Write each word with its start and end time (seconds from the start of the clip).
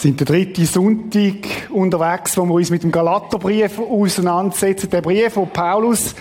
sind 0.00 0.18
der 0.18 0.26
dritte 0.26 0.64
Sonntag 0.64 1.68
unterwegs, 1.70 2.34
wo 2.38 2.46
wir 2.46 2.54
uns 2.54 2.70
mit 2.70 2.82
dem 2.82 2.90
Galaterbrief 2.90 3.78
auseinandersetzen. 3.78 4.88
Der 4.88 5.02
Brief, 5.02 5.36
wo 5.36 5.44
Paulus 5.44 6.14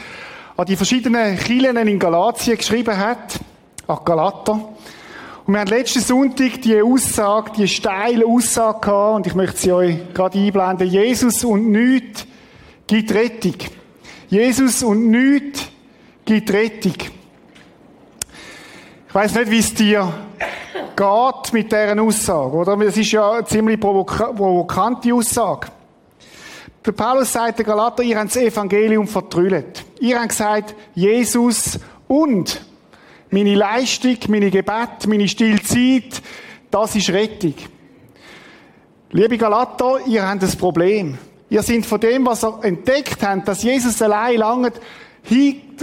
an 0.58 0.66
die 0.66 0.76
verschiedenen 0.76 1.38
Kirchen 1.38 1.78
in 1.78 1.98
Galatien 1.98 2.58
geschrieben 2.58 2.98
hat, 2.98 3.40
an 3.88 4.00
Galater. 4.04 4.54
Und 5.46 5.54
wir 5.54 5.62
haben 5.62 5.70
letzten 5.70 6.02
Sonntag 6.02 6.62
die 6.62 6.82
Aussage, 6.82 7.52
die 7.58 7.70
steile 7.70 8.26
Aussage 8.26 8.82
gehabt, 8.82 9.16
und 9.16 9.28
ich 9.28 9.36
möchte 9.36 9.58
sie 9.58 9.72
euch 9.72 10.14
gerade 10.14 10.38
einblenden. 10.38 10.90
Jesus 10.90 11.46
und 11.46 11.72
nichts 11.72 12.28
gibt 12.86 13.14
Rettung. 13.14 13.56
Jesus 14.28 14.84
und 14.84 15.10
nichts 15.10 15.70
gibt 16.26 16.52
Rettung. 16.52 16.96
Ich 19.08 19.16
weiß 19.16 19.36
nicht, 19.36 19.50
wie 19.50 19.60
es 19.60 19.74
dir 19.74 20.14
geht 21.00 21.54
mit 21.54 21.72
dieser 21.72 22.02
Aussage, 22.02 22.52
oder? 22.58 22.76
Das 22.76 22.98
ist 22.98 23.12
ja 23.12 23.32
eine 23.32 23.46
ziemlich 23.46 23.80
provoka 23.80 24.34
provokante 24.34 25.14
Aussage. 25.14 25.68
Der 26.86 26.92
Paulus 26.92 27.32
sagt 27.32 27.60
der 27.60 27.66
Galater, 27.66 28.04
ihr 28.04 28.18
habt 28.18 28.30
das 28.30 28.42
Evangelium 28.42 29.08
vertrüllt. 29.08 29.86
Ihr 30.02 30.20
habt 30.20 30.30
gesagt, 30.30 30.76
Jesus 30.96 31.80
und 32.08 32.62
meine 33.30 33.56
Leistung, 33.56 34.18
meine 34.28 34.52
Gebet, 34.52 35.08
meine 35.08 35.28
Stillzeit, 35.28 36.22
das 36.70 36.96
ist 36.96 37.10
Rettung. 37.12 37.54
Liebe 39.12 39.38
Galater, 39.38 40.00
ihr 40.06 40.28
habt 40.28 40.44
ein 40.44 40.58
Problem. 40.58 41.18
Ihr 41.50 41.64
seid 41.64 41.86
von 41.86 42.00
dem, 42.00 42.26
was 42.26 42.44
ihr 42.44 42.60
entdeckt 42.64 43.24
habt, 43.24 43.48
dass 43.48 43.64
Jesus 43.64 44.02
allein 44.02 44.38
langt, 44.38 44.74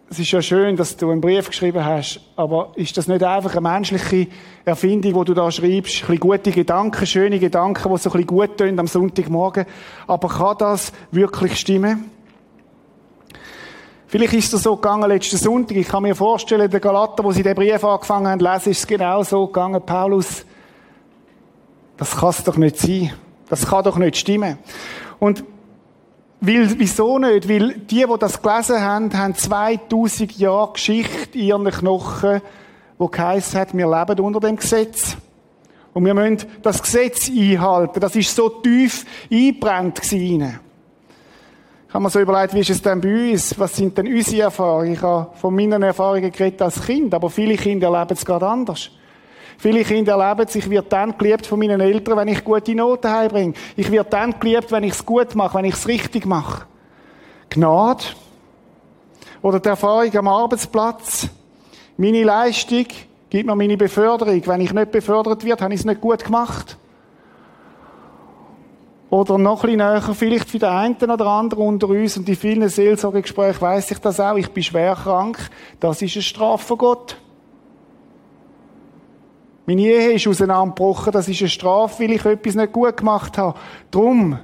es 0.10 0.20
ist 0.20 0.32
ja 0.32 0.42
schön, 0.42 0.76
dass 0.76 0.98
du 0.98 1.12
einen 1.12 1.22
Brief 1.22 1.48
geschrieben 1.48 1.86
hast, 1.86 2.20
aber 2.36 2.72
ist 2.76 2.98
das 2.98 3.08
nicht 3.08 3.24
einfach 3.24 3.52
eine 3.52 3.62
menschliche 3.62 4.28
Erfindung, 4.66 5.14
wo 5.14 5.24
du 5.24 5.34
da 5.34 5.52
schreibst? 5.52 6.02
Ein 6.02 6.08
bisschen 6.08 6.20
gute 6.20 6.52
Gedanken, 6.52 7.06
schöne 7.06 7.40
Gedanken, 7.40 7.84
die 7.84 7.98
so 7.98 8.10
ein 8.10 8.14
bisschen 8.14 8.28
gut 8.28 8.58
tun 8.58 8.80
am 8.80 8.88
Sonntagmorgen. 8.88 9.66
Aber 10.08 10.28
kann 10.28 10.58
das 10.58 10.92
wirklich 11.12 11.58
stimmen? 11.58 12.10
Vielleicht 14.10 14.34
ist 14.34 14.52
es 14.52 14.64
so 14.64 14.76
gegangen 14.76 15.08
letzten 15.08 15.38
Sonntag. 15.38 15.78
Ich 15.78 15.88
kann 15.88 16.02
mir 16.02 16.16
vorstellen, 16.16 16.68
der 16.68 16.80
Galater, 16.80 17.24
wo 17.24 17.32
sie 17.32 17.44
den 17.44 17.54
Brief 17.54 17.84
angefangen 17.84 18.28
haben 18.28 18.40
lesen, 18.40 18.72
ist 18.72 18.80
es 18.80 18.88
genau 18.88 19.22
so 19.22 19.46
gegangen. 19.46 19.80
Paulus, 19.86 20.46
das 21.96 22.18
kann 22.18 22.30
es 22.30 22.44
doch 22.44 22.58
nicht 22.58 22.78
sein. 22.78 23.14
Das 23.50 23.68
kann 23.68 23.84
doch 23.84 23.98
nicht 23.98 24.18
stimmen. 24.18 24.58
Und 25.20 25.44
weil, 26.42 26.80
wieso 26.80 27.20
nicht? 27.20 27.48
Weil 27.48 27.74
die, 27.74 28.04
die 28.04 28.20
das 28.20 28.42
gelesen 28.42 28.82
haben, 28.82 29.16
haben 29.16 29.36
2000 29.36 30.40
Jahre 30.40 30.74
Geschichte 30.74 31.38
in 31.38 31.46
ihren 31.46 31.66
Knochen, 31.66 32.42
wo 32.98 33.10
geheißen 33.10 33.60
hat, 33.60 33.78
wir 33.78 33.86
leben 33.86 34.20
unter 34.22 34.40
dem 34.40 34.56
Gesetz. 34.56 35.18
Und 35.94 36.04
wir 36.06 36.16
müssen 36.16 36.48
das 36.64 36.82
Gesetz 36.82 37.30
einhalten. 37.30 38.00
Das 38.00 38.16
ist 38.16 38.36
so 38.36 38.50
tief 38.50 39.06
eingebrannt 39.32 40.02
gewesen. 40.02 40.60
Ich 41.90 41.96
habe 41.96 42.04
mir 42.04 42.12
so 42.12 42.20
überlegt, 42.20 42.54
wie 42.54 42.60
ist 42.60 42.70
es 42.70 42.84
denn 42.84 43.02
bei 43.02 43.32
uns? 43.32 43.58
Was 43.58 43.76
sind 43.76 43.98
denn 43.98 44.06
unsere 44.06 44.44
Erfahrungen? 44.44 44.94
Ich 44.94 45.02
habe 45.02 45.36
von 45.36 45.56
meinen 45.56 45.82
Erfahrungen 45.82 46.32
geredet 46.32 46.62
als 46.62 46.86
Kind, 46.86 47.12
aber 47.16 47.32
viele 47.32 47.56
Kinder 47.56 47.88
erleben 47.92 48.14
es 48.14 48.24
gerade 48.24 48.48
anders. 48.48 48.92
Viele 49.58 49.84
Kinder 49.84 50.14
erleben 50.14 50.48
es, 50.48 50.54
ich 50.54 50.70
werde 50.70 50.88
dann 50.88 51.18
geliebt 51.18 51.48
von 51.48 51.58
meinen 51.58 51.82
Eltern, 51.82 52.16
wenn 52.16 52.28
ich 52.28 52.44
gute 52.44 52.76
Noten 52.76 53.10
heimbringe. 53.10 53.56
Ich 53.76 53.90
werde 53.90 54.08
dann 54.08 54.40
geliebt, 54.40 54.72
wenn 54.72 54.84
ich 54.84 54.92
es 54.92 55.04
gut 55.04 55.34
mache, 55.34 55.58
wenn 55.58 55.66
ich 55.66 55.74
es 55.74 55.88
richtig 55.88 56.28
mache. 56.28 56.68
Gnade. 57.50 58.04
Oder 59.42 59.60
die 59.60 59.70
Erfahrung 59.70 60.16
am 60.16 60.28
Arbeitsplatz. 60.28 61.28
Meine 61.98 62.24
Leistung 62.24 62.86
gibt 63.32 63.48
mir 63.48 63.56
meine 63.56 63.78
Beförderung. 63.78 64.46
Wenn 64.46 64.62
ich 64.62 64.74
nicht 64.74 64.92
befördert 64.92 65.44
werde, 65.44 65.64
habe 65.64 65.74
ich 65.74 65.80
es 65.80 65.86
nicht 65.88 66.02
gut 66.02 66.24
gemacht. 66.24 66.78
Oder 69.10 69.40
noch 69.40 69.64
ein 69.64 69.72
bisschen 69.72 69.78
näher, 69.78 70.02
vielleicht 70.02 70.50
für 70.50 70.60
den 70.60 70.70
einen 70.70 70.96
oder 70.96 71.26
anderen 71.26 71.64
unter 71.64 71.90
uns 71.90 72.16
und 72.16 72.30
in 72.30 72.36
vielen 72.36 72.70
Seelsorgegesprächen 72.70 73.62
weiss 73.62 73.90
ich 73.90 73.98
das 73.98 74.20
auch, 74.20 74.36
ich 74.36 74.52
bin 74.52 74.62
schwer 74.62 74.96
krank. 74.96 75.50
Das 75.80 76.02
ist 76.02 76.16
eine 76.16 76.22
Strafe 76.22 76.66
von 76.66 76.78
Gott. 76.78 77.18
Meine 79.66 79.82
Ehe 79.82 80.14
ist 80.14 80.28
auseinandergebrochen, 80.28 81.12
das 81.12 81.28
ist 81.28 81.42
eine 81.42 81.50
Strafe, 81.50 82.04
weil 82.04 82.12
ich 82.12 82.26
etwas 82.26 82.56
nicht 82.56 82.72
gut 82.72 82.98
gemacht 82.98 83.38
habe. 83.38 83.58
Drum. 83.90 84.38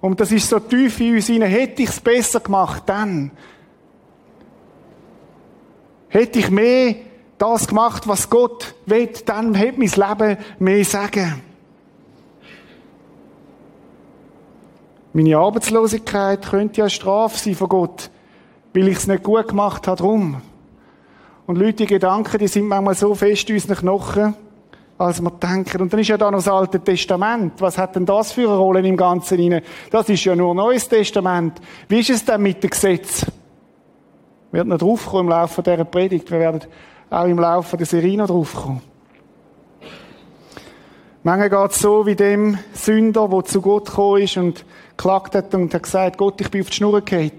Und 0.00 0.20
das 0.20 0.32
ist 0.32 0.48
so 0.48 0.58
tief 0.58 1.00
in 1.00 1.16
uns 1.16 1.26
hinein. 1.26 1.50
Hätte 1.50 1.82
ich 1.82 1.90
es 1.90 2.00
besser 2.00 2.40
gemacht, 2.40 2.82
dann. 2.86 3.30
Hätte 6.08 6.38
ich 6.38 6.50
mehr 6.50 6.96
das 7.38 7.68
gemacht, 7.68 8.06
was 8.06 8.28
Gott 8.28 8.74
will, 8.84 9.10
dann 9.24 9.54
hätte 9.54 9.78
mein 9.78 9.88
Leben 9.88 10.38
mehr 10.58 10.84
sagen. 10.84 11.42
Meine 15.12 15.36
Arbeitslosigkeit 15.36 16.46
könnte 16.46 16.82
ja 16.82 16.88
Strafe 16.88 17.36
sein 17.36 17.56
von 17.56 17.68
Gott, 17.68 18.10
weil 18.72 18.86
ich 18.88 18.98
es 18.98 19.06
nicht 19.08 19.24
gut 19.24 19.48
gemacht 19.48 19.88
habe, 19.88 19.96
drum. 19.96 20.40
Und 21.46 21.56
Leute, 21.56 21.78
die 21.78 21.86
Gedanken, 21.86 22.38
die 22.38 22.46
sind 22.46 22.68
manchmal 22.68 22.94
so 22.94 23.12
fest 23.16 23.50
in 23.50 23.56
unseren 23.56 23.76
Knochen, 23.76 24.34
als 24.98 25.20
wir 25.20 25.30
denken. 25.32 25.82
Und 25.82 25.92
dann 25.92 25.98
ist 25.98 26.08
ja 26.08 26.16
da 26.16 26.30
noch 26.30 26.38
das 26.38 26.46
Alte 26.46 26.78
Testament. 26.78 27.54
Was 27.58 27.76
hat 27.76 27.96
denn 27.96 28.06
das 28.06 28.30
für 28.30 28.48
eine 28.48 28.56
Rolle 28.56 28.86
im 28.86 28.96
Ganzen 28.96 29.38
hinein? 29.38 29.62
Das 29.90 30.08
ist 30.08 30.24
ja 30.24 30.36
nur 30.36 30.54
Neues 30.54 30.88
Testament. 30.88 31.60
Wie 31.88 31.98
ist 31.98 32.10
es 32.10 32.24
denn 32.24 32.42
mit 32.42 32.62
dem 32.62 32.70
Gesetz? 32.70 33.26
Wir 34.52 34.58
werden 34.58 34.68
noch 34.68 34.78
draufkommen 34.78 35.26
im 35.26 35.30
Laufe 35.30 35.60
dieser 35.60 35.84
Predigt. 35.84 36.30
Wir 36.30 36.38
werden 36.38 36.60
auch 37.10 37.24
im 37.24 37.38
Laufe 37.40 37.76
der 37.76 37.86
Serie 37.86 38.16
noch 38.16 38.28
draufkommen. 38.28 38.89
Manchmal 41.22 41.50
geht 41.50 41.70
es 41.72 41.78
so 41.80 42.06
wie 42.06 42.14
dem 42.14 42.58
Sünder, 42.72 43.28
der 43.28 43.44
zu 43.44 43.60
Gott 43.60 43.86
gekommen 43.86 44.22
ist 44.22 44.38
und 44.38 44.64
geklagt 44.96 45.34
hat 45.34 45.54
und 45.54 45.74
hat 45.74 45.82
gesagt, 45.82 46.16
Gott, 46.16 46.40
ich 46.40 46.50
bin 46.50 46.62
auf 46.62 46.70
die 46.70 46.76
Schnur 46.76 46.98
gefallen. 47.02 47.32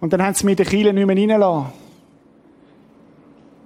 Und 0.00 0.12
dann 0.12 0.22
haben 0.22 0.34
sie 0.34 0.50
in 0.50 0.56
den 0.56 0.66
Kielen 0.66 0.96
nicht 0.96 1.06
mehr 1.06 1.16
reingelassen. 1.16 1.72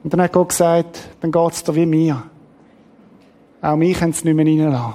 Und 0.04 0.12
dann 0.12 0.20
hat 0.20 0.32
Gott 0.32 0.50
gesagt, 0.50 0.98
dann 1.20 1.32
geht's 1.32 1.64
dir 1.64 1.74
wie 1.74 1.86
mir. 1.86 2.22
Auch 3.62 3.76
mich 3.76 3.98
können 3.98 4.12
sie 4.12 4.30
nicht 4.30 4.36
mehr 4.36 4.44
reinlassen. 4.44 4.94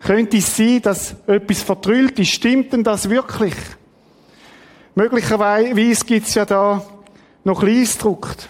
Könnte 0.00 0.36
es 0.36 0.54
sein, 0.54 0.82
dass 0.82 1.14
etwas 1.26 1.62
vertrüllt 1.62 2.18
ist? 2.18 2.30
Stimmt 2.30 2.74
denn 2.74 2.84
das 2.84 3.08
wirklich? 3.08 3.54
Möglicherweise 4.94 6.04
gibt 6.04 6.26
es 6.26 6.34
ja 6.34 6.44
da 6.44 6.82
noch 7.44 7.62
Leisdruckt. 7.62 8.48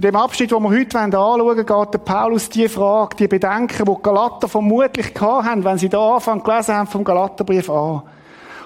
In 0.00 0.12
dem 0.12 0.16
Abschnitt, 0.16 0.50
den 0.50 0.62
wir 0.62 0.70
heute 0.70 0.98
anschauen 0.98 1.42
wollen, 1.42 1.58
geht 1.58 1.92
der 1.92 1.98
Paulus 1.98 2.48
die 2.48 2.70
Frage, 2.70 3.16
die 3.16 3.28
Bedenken, 3.28 3.84
die 3.84 3.94
die 3.94 4.02
Galater 4.02 4.48
vermutlich 4.48 5.12
hatten, 5.20 5.62
wenn 5.62 5.76
sie 5.76 5.90
da 5.90 6.14
Anfang 6.14 6.42
gelesen 6.42 6.74
haben 6.74 6.86
vom 6.86 7.04
Galaterbrief 7.04 7.68
an. 7.68 8.04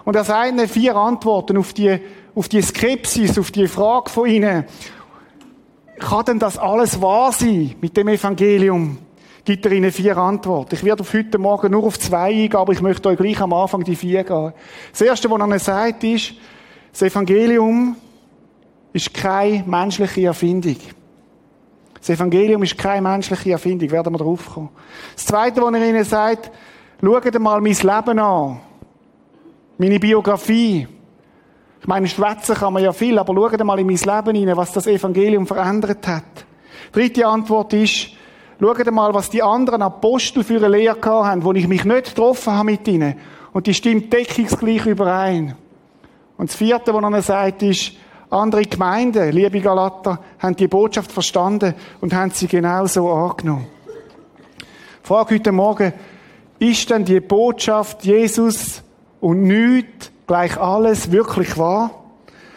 Und 0.05 0.15
er 0.15 0.23
sagt 0.23 0.53
ihnen 0.53 0.69
vier 0.69 0.95
Antworten 0.95 1.57
auf 1.57 1.73
die, 1.73 1.99
auf 2.37 2.49
die 2.49 2.63
Skepsis, 2.63 3.37
auf 3.37 3.51
die 3.51 3.67
Frage 3.67 4.11
von 4.11 4.29
ihnen. 4.29 4.65
Kann 5.99 6.25
denn 6.25 6.39
das 6.39 6.57
alles 6.57 7.03
wahr 7.03 7.33
sein 7.33 7.75
mit 7.81 7.97
dem 7.97 8.07
Evangelium? 8.07 8.99
Gibt 9.45 9.67
er 9.67 9.73
ihnen 9.73 9.91
vier 9.91 10.17
Antworten. 10.17 10.77
Ich 10.77 10.85
werde 10.85 11.01
auf 11.01 11.13
heute 11.13 11.39
Morgen 11.39 11.73
nur 11.73 11.83
auf 11.83 11.99
zwei 11.99 12.27
eingehen, 12.27 12.55
aber 12.55 12.75
ich 12.75 12.81
möchte 12.81 13.09
euch 13.09 13.19
gleich 13.19 13.41
am 13.41 13.53
Anfang 13.55 13.83
die 13.83 13.97
vier 13.97 14.23
gehen. 14.23 14.53
Das 14.93 15.01
erste, 15.01 15.29
was 15.29 15.41
er 15.41 15.47
ihnen 15.47 15.59
sagt, 15.59 16.05
ist, 16.05 16.35
das 16.93 17.03
Evangelium 17.03 17.97
ist 18.93 19.13
keine 19.13 19.65
menschliche 19.67 20.27
Erfindung. 20.27 20.77
Das 22.05 22.19
Evangelium 22.19 22.63
ist 22.63 22.77
keine 22.77 23.01
menschliche 23.01 23.53
Erfindung, 23.53 23.91
werden 23.91 24.13
wir 24.13 24.19
drauf 24.19 24.53
kommen. 24.53 24.69
Das 25.15 25.25
Zweite, 25.25 25.63
was 25.63 25.73
er 25.73 25.89
ihnen 25.89 26.05
sagt, 26.05 26.51
schaut 27.01 27.39
mal 27.39 27.63
mein 27.63 27.73
Leben 27.73 28.19
an. 28.19 28.61
Meine 29.79 29.99
Biografie. 29.99 30.87
Ich 31.81 31.87
meine, 31.87 32.07
schwätzen 32.07 32.57
kann 32.57 32.75
man 32.75 32.83
ja 32.83 32.93
viel, 32.93 33.19
aber 33.19 33.33
schaut 33.33 33.65
mal 33.65 33.79
in 33.79 33.87
mein 33.87 33.97
Leben 33.97 34.37
hinein, 34.37 34.55
was 34.55 34.73
das 34.73 34.87
Evangelium 34.87 35.47
verändert 35.47 36.07
hat. 36.07 36.45
Dritte 36.93 37.27
Antwort 37.27 37.73
ist, 37.73 38.11
schaut 38.61 38.91
mal, 38.93 39.15
was 39.15 39.31
die 39.31 39.43
anderen 39.43 39.81
Apostel 39.81 40.45
für 40.45 40.57
eine 40.57 40.69
Lehre 40.69 41.01
haben, 41.03 41.43
wo 41.43 41.55
ich 41.55 41.67
mich 41.67 41.87
nicht 41.87 42.09
getroffen 42.09 42.53
habe 42.53 42.67
mit 42.67 42.87
ihnen. 42.87 43.15
Und 43.55 43.67
die 43.67 43.73
stimmt 43.73 44.13
deckungsgleich 44.13 44.85
überein. 44.85 45.57
Und 46.37 46.51
das 46.51 46.57
vierte, 46.57 46.93
was 46.93 47.03
er 47.03 47.23
sagt, 47.23 47.63
ist, 47.63 47.93
andere 48.35 48.63
Gemeinden, 48.63 49.31
liebe 49.33 49.61
Galater, 49.61 50.19
haben 50.39 50.57
die 50.57 50.69
Botschaft 50.69 51.13
verstanden 51.13 51.75
und 52.01 52.13
haben 52.13 52.31
sie 52.31 52.49
genauso 52.49 53.11
angenommen. 53.11 53.67
Ich 55.03 55.09
frage 55.09 55.35
heute 55.35 55.53
Morgen, 55.53 55.93
ist 56.59 56.91
denn 56.91 57.05
die 57.05 57.21
Botschaft 57.21 58.05
Jesus 58.05 58.83
und 59.21 59.43
nichts 59.43 60.11
gleich 60.27 60.59
alles 60.59 61.11
wirklich 61.11 61.57
wahr? 61.57 61.91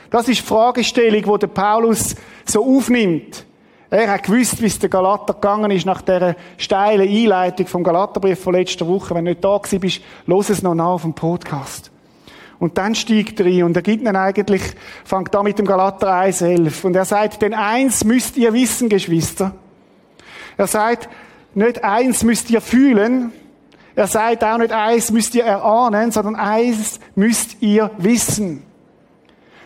Das 0.10 0.28
ist 0.28 0.42
die 0.42 0.46
Fragestellung, 0.46 1.40
die 1.40 1.48
Paulus 1.48 2.16
so 2.46 2.66
aufnimmt. 2.78 3.46
Er 3.90 4.12
hat 4.12 4.24
gewusst, 4.24 4.62
wie 4.62 4.68
es 4.68 4.80
der 4.80 4.90
Galater 4.90 5.34
gegangen 5.34 5.72
ist 5.72 5.86
nach 5.86 6.02
der 6.02 6.36
steilen 6.58 7.08
Einleitung 7.08 7.68
vom 7.68 7.84
Galaterbrief 7.84 8.42
von 8.42 8.54
letzter 8.54 8.88
Woche. 8.88 9.16
Wenn 9.16 9.26
du 9.26 9.32
nicht 9.32 9.44
da 9.44 9.58
bist, 9.58 10.02
los 10.26 10.50
es 10.50 10.62
noch 10.62 10.76
nach 10.76 10.88
auf 10.88 11.02
dem 11.04 11.14
Podcast. 11.14 11.92
Und 12.60 12.78
dann 12.78 12.96
steigt 12.96 13.40
er 13.40 13.46
ein 13.46 13.64
und 13.64 13.76
er 13.76 13.84
gibt 13.84 14.02
ihnen 14.02 14.16
eigentlich, 14.16 14.64
fängt 15.06 15.34
da 15.34 15.44
mit 15.44 15.60
dem 15.60 15.66
Galater 15.66 16.12
1,11. 16.12 16.86
Und 16.86 16.96
er 16.96 17.06
sagt, 17.06 17.42
denn 17.42 17.54
eins 17.54 18.04
müsst 18.04 18.36
ihr 18.38 18.54
wissen, 18.54 18.90
Geschwister. 18.90 19.54
Er 20.58 20.68
sagt, 20.68 21.08
nicht 21.54 21.84
eins 21.84 22.24
müsst 22.24 22.50
ihr 22.50 22.62
fühlen. 22.62 23.32
Er 23.96 24.08
sagt 24.08 24.44
auch 24.44 24.58
nicht 24.60 24.72
eins 24.72 25.12
müsst 25.12 25.34
ihr 25.34 25.44
erahnen, 25.44 26.12
sondern 26.12 26.36
eins 26.36 27.00
müsst 27.16 27.62
ihr 27.62 27.90
wissen. 27.98 28.64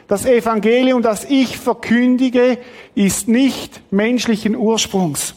Das 0.07 0.25
Evangelium, 0.25 1.01
das 1.01 1.25
ich 1.25 1.57
verkündige, 1.57 2.57
ist 2.95 3.27
nicht 3.27 3.81
menschlichen 3.91 4.55
Ursprungs. 4.55 5.36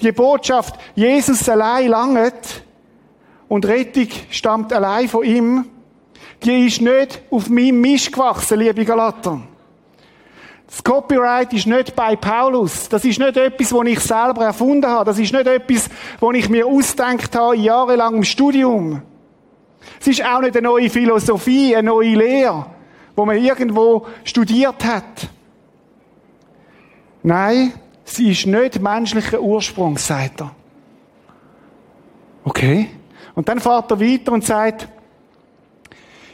Die 0.00 0.12
Botschaft, 0.12 0.76
Jesus 0.94 1.48
allein 1.48 1.88
langet 1.88 2.62
und 3.48 3.66
Rettung 3.66 4.08
stammt 4.30 4.72
allein 4.72 5.08
von 5.08 5.24
ihm, 5.24 5.64
die 6.42 6.66
ist 6.66 6.80
nicht 6.80 7.22
auf 7.30 7.48
meinem 7.48 7.80
Misch 7.80 8.10
gewachsen, 8.10 8.58
liebe 8.58 8.84
Galater. 8.84 9.40
Das 10.66 10.82
Copyright 10.82 11.52
ist 11.52 11.66
nicht 11.66 11.94
bei 11.94 12.16
Paulus. 12.16 12.88
Das 12.88 13.04
ist 13.04 13.20
nicht 13.20 13.36
etwas, 13.36 13.72
was 13.72 13.86
ich 13.86 14.00
selber 14.00 14.44
erfunden 14.44 14.90
habe. 14.90 15.04
Das 15.04 15.18
ist 15.18 15.32
nicht 15.32 15.46
etwas, 15.46 15.88
was 16.18 16.34
ich 16.34 16.48
mir 16.48 16.66
ausdenkt 16.66 17.34
habe, 17.36 17.56
jahrelang 17.56 18.16
im 18.16 18.24
Studium. 18.24 19.00
Es 20.00 20.08
ist 20.08 20.24
auch 20.24 20.40
nicht 20.40 20.56
eine 20.56 20.66
neue 20.66 20.90
Philosophie, 20.90 21.76
eine 21.76 21.88
neue 21.88 22.16
Lehre, 22.16 22.66
wo 23.14 23.24
man 23.24 23.36
irgendwo 23.36 24.06
studiert 24.24 24.84
hat. 24.84 25.28
Nein, 27.22 27.72
sie 28.04 28.32
ist 28.32 28.46
nicht 28.46 28.80
menschlicher 28.80 29.40
Ursprung, 29.40 29.96
sagt 29.96 30.40
er. 30.40 30.50
Okay. 32.44 32.90
Und 33.34 33.48
dann 33.48 33.60
fährt 33.60 33.90
er 33.90 34.00
weiter 34.00 34.32
und 34.32 34.44
sagt, 34.44 34.88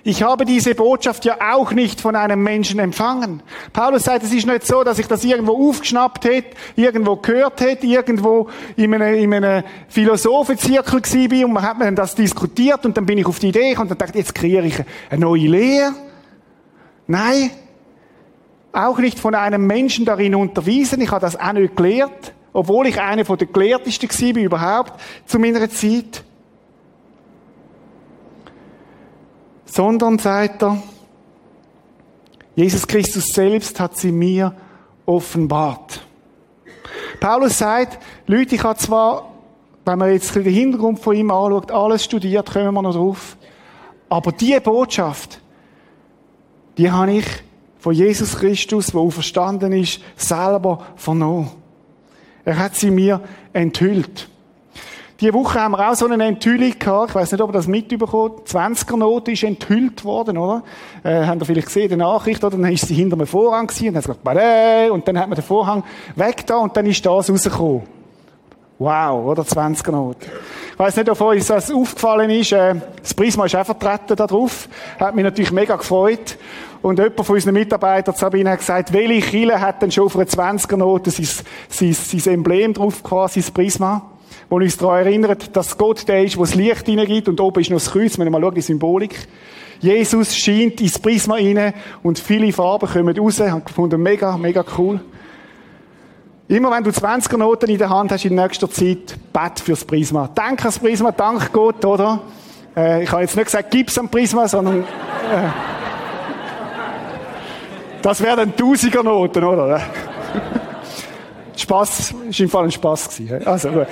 ich 0.02 0.22
habe 0.22 0.44
diese 0.44 0.74
Botschaft 0.74 1.24
ja 1.24 1.36
auch 1.52 1.72
nicht 1.72 2.00
von 2.00 2.16
einem 2.16 2.42
Menschen 2.42 2.78
empfangen. 2.78 3.42
Paulus 3.72 4.04
sagt, 4.04 4.22
es 4.24 4.32
ist 4.32 4.46
nicht 4.46 4.66
so, 4.66 4.82
dass 4.82 4.98
ich 4.98 5.06
das 5.06 5.24
irgendwo 5.24 5.68
aufgeschnappt 5.68 6.24
hätte, 6.24 6.56
irgendwo 6.76 7.16
gehört 7.16 7.60
hätte, 7.60 7.86
irgendwo 7.86 8.48
in 8.76 8.94
einem, 8.94 9.14
in 9.14 9.34
einem 9.34 9.64
Philosophenzirkel 9.88 11.02
war 11.02 11.46
und 11.46 11.52
man 11.52 11.62
hat 11.62 11.78
mir 11.78 11.92
das 11.92 12.14
diskutiert 12.14 12.84
und 12.86 12.96
dann 12.96 13.04
bin 13.04 13.18
ich 13.18 13.26
auf 13.26 13.38
die 13.38 13.48
Idee 13.48 13.70
gekommen 13.70 13.90
und 13.90 14.00
dachte, 14.00 14.18
jetzt 14.18 14.34
kreiere 14.34 14.66
ich 14.66 14.82
eine 15.10 15.20
neue 15.20 15.48
Lehre. 15.48 15.92
Nein, 17.06 17.50
auch 18.72 18.98
nicht 18.98 19.18
von 19.18 19.34
einem 19.34 19.66
Menschen 19.66 20.04
darin 20.04 20.34
unterwiesen. 20.34 21.00
Ich 21.00 21.10
habe 21.10 21.20
das 21.20 21.38
auch 21.38 21.52
nicht 21.52 21.76
gelehrt, 21.76 22.32
obwohl 22.52 22.86
ich 22.86 23.00
einer 23.00 23.24
von 23.24 23.36
den 23.36 23.52
Gelehrtesten 23.52 24.08
war 24.36 24.42
überhaupt 24.42 25.00
zu 25.26 25.38
meiner 25.38 25.68
Zeit. 25.68 26.24
Sondern, 29.70 30.18
sagt 30.18 30.62
er, 30.62 30.82
Jesus 32.56 32.86
Christus 32.86 33.28
selbst 33.28 33.78
hat 33.78 33.96
sie 33.96 34.12
mir 34.12 34.54
offenbart. 35.06 36.04
Paulus 37.20 37.58
sagt, 37.58 37.98
Leute, 38.26 38.56
ich 38.56 38.64
habe 38.64 38.78
zwar, 38.78 39.30
wenn 39.84 39.98
man 39.98 40.12
jetzt 40.12 40.34
den 40.34 40.44
Hintergrund 40.44 40.98
von 40.98 41.14
ihm 41.14 41.30
anschaut, 41.30 41.70
alles 41.70 42.04
studiert, 42.04 42.50
kommen 42.52 42.74
wir 42.74 42.82
noch 42.82 42.94
drauf. 42.94 43.36
Aber 44.08 44.32
die 44.32 44.58
Botschaft, 44.58 45.40
die 46.76 46.90
habe 46.90 47.12
ich 47.12 47.26
von 47.78 47.94
Jesus 47.94 48.36
Christus, 48.36 48.88
der 48.88 49.10
verstanden 49.10 49.72
ist, 49.72 50.00
selber 50.16 50.84
vernommen. 50.96 51.50
Er 52.44 52.58
hat 52.58 52.74
sie 52.74 52.90
mir 52.90 53.20
enthüllt. 53.52 54.28
Diese 55.20 55.34
Woche 55.34 55.60
haben 55.60 55.72
wir 55.72 55.90
auch 55.90 55.94
so 55.94 56.06
eine 56.06 56.24
Enthüllung 56.24 56.78
gehabt. 56.78 57.10
Ich 57.10 57.14
weiß 57.14 57.32
nicht, 57.32 57.42
ob 57.42 57.50
ihr 57.50 57.52
das 57.52 57.66
mitbekommen 57.66 58.36
20er-Note 58.46 59.32
ist 59.32 59.42
enthüllt 59.42 60.02
worden, 60.02 60.38
oder? 60.38 60.62
Äh, 61.02 61.26
habt 61.26 61.42
ihr 61.42 61.44
vielleicht 61.44 61.66
gesehen, 61.66 61.90
die 61.90 61.96
Nachricht, 61.96 62.42
oder? 62.42 62.56
Dann 62.56 62.72
ist 62.72 62.86
sie 62.86 62.94
hinter 62.94 63.16
einem 63.16 63.26
Vorhang 63.26 63.66
gewesen, 63.66 63.88
und 63.88 63.94
dann 63.94 63.98
hat 63.98 64.04
sie 64.04 64.32
gesagt, 64.32 64.90
und 64.92 65.08
dann 65.08 65.18
hat 65.18 65.28
man 65.28 65.36
den 65.36 65.44
Vorhang 65.44 65.84
weg 66.16 66.46
da, 66.46 66.56
und 66.56 66.74
dann 66.74 66.86
ist 66.86 67.04
das 67.04 67.30
rausgekommen. 67.30 67.82
Wow, 68.78 69.26
oder? 69.26 69.42
20er-Note. 69.42 70.26
Ich 70.72 70.78
weiß 70.78 70.96
nicht, 70.96 71.10
ob 71.10 71.20
euch 71.20 71.46
das 71.46 71.70
aufgefallen 71.70 72.30
ist. 72.30 72.52
Äh, 72.52 72.76
das 73.02 73.12
Prisma 73.12 73.44
ist 73.44 73.54
auch 73.54 73.66
vertreten 73.66 74.16
da 74.16 74.26
drauf. 74.26 74.70
Hat 74.98 75.14
mich 75.14 75.24
natürlich 75.24 75.52
mega 75.52 75.76
gefreut. 75.76 76.38
Und 76.80 76.98
jemand 76.98 77.26
von 77.26 77.34
unseren 77.34 77.52
Mitarbeitern, 77.52 78.14
Sabine, 78.14 78.52
hat 78.52 78.60
gesagt, 78.60 78.90
welche 78.94 79.20
Kille 79.20 79.60
hat 79.60 79.82
denn 79.82 79.92
schon 79.92 80.06
auf 80.06 80.16
einer 80.16 80.24
20er-Note 80.24 81.10
sein, 81.10 81.28
sein, 81.68 81.92
sein 81.92 82.34
Emblem 82.34 82.72
drauf 82.72 83.02
quasi, 83.02 83.40
das 83.40 83.50
Prisma? 83.50 84.10
Wo 84.50 84.56
uns 84.56 84.76
daran 84.76 85.06
erinnert, 85.06 85.56
dass 85.56 85.78
Gott 85.78 86.06
der 86.08 86.24
ist, 86.24 86.36
wo 86.36 86.42
das 86.42 86.56
Licht 86.56 86.84
hineingibt 86.84 87.28
und 87.28 87.40
oben 87.40 87.60
ist 87.60 87.70
noch 87.70 87.78
das 87.78 87.92
Kreuz, 87.92 88.18
wenn 88.18 88.26
wir 88.26 88.32
mal 88.32 88.42
schauen, 88.42 88.54
die 88.56 88.60
Symbolik. 88.60 89.16
Jesus 89.78 90.36
scheint 90.36 90.80
ins 90.80 90.98
Prisma 90.98 91.36
rein 91.36 91.72
und 92.02 92.18
viele 92.18 92.52
Farben 92.52 92.88
kommen 92.88 93.16
raus. 93.16 93.38
Ich 93.38 93.48
habe 93.48 93.62
gefunden, 93.62 94.02
mega, 94.02 94.36
mega 94.36 94.64
cool. 94.76 95.00
Immer 96.48 96.72
wenn 96.72 96.82
du 96.82 96.90
20er 96.90 97.36
Noten 97.36 97.70
in 97.70 97.78
der 97.78 97.88
Hand 97.88 98.10
hast 98.10 98.24
in 98.24 98.34
nächster 98.34 98.68
Zeit, 98.68 99.16
bet 99.32 99.60
fürs 99.60 99.84
Prisma. 99.84 100.28
Danke 100.34 100.64
ans 100.64 100.80
Prisma, 100.80 101.12
dank 101.12 101.52
Gott, 101.52 101.84
oder? 101.84 102.20
Äh, 102.76 103.04
ich 103.04 103.12
habe 103.12 103.22
jetzt 103.22 103.36
nicht 103.36 103.44
gesagt, 103.44 103.70
gib's 103.70 103.96
am 103.98 104.08
Prisma, 104.08 104.48
sondern, 104.48 104.80
äh, 104.80 104.84
das 108.02 108.20
wären 108.20 108.54
Tausiger 108.56 109.04
Noten, 109.04 109.44
oder? 109.44 109.80
Spaß, 111.56 112.14
ist 112.28 112.40
im 112.40 112.48
Fall 112.48 112.64
ein 112.64 112.72
Spaß 112.72 113.16
gewesen. 113.16 113.46
Also, 113.46 113.70
gut. 113.70 113.86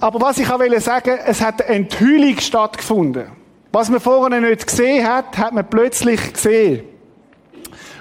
Aber 0.00 0.20
was 0.20 0.38
ich 0.38 0.48
auch 0.50 0.58
will 0.58 0.78
sagen, 0.80 1.18
es 1.26 1.40
hat 1.40 1.62
eine 1.62 1.76
Enthüllung 1.76 2.38
stattgefunden. 2.38 3.26
Was 3.72 3.88
man 3.88 4.00
vorher 4.00 4.40
nicht 4.40 4.66
gesehen 4.66 5.06
hat, 5.06 5.36
hat 5.38 5.52
man 5.52 5.68
plötzlich 5.68 6.32
gesehen. 6.32 6.84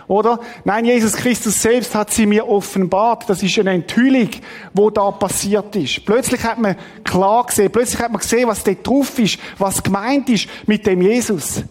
Oder? 0.08 0.40
Nein, 0.64 0.86
Jesus 0.86 1.14
Christus 1.14 1.60
selbst 1.62 1.96
hat 1.96 2.12
sie 2.12 2.26
mir 2.26 2.48
offenbart. 2.48 3.28
Das 3.28 3.42
ist 3.42 3.58
eine 3.58 3.72
Enthüllung, 3.72 4.30
wo 4.74 4.90
da 4.90 5.10
passiert 5.12 5.76
ist. 5.76 6.06
Plötzlich 6.06 6.44
hat 6.44 6.60
man 6.60 6.76
klar 7.04 7.46
gesehen, 7.46 7.72
plötzlich 7.72 8.00
hat 8.02 8.12
man 8.12 8.22
gesehen, 8.22 8.48
was 8.48 8.64
dort 8.64 8.86
drauf 8.86 9.18
ist, 9.18 9.40
was 9.58 9.82
gemeint 9.82 10.30
ist 10.30 10.48
mit 10.68 10.86
dem 10.86 11.02
Jesus. 11.02 11.64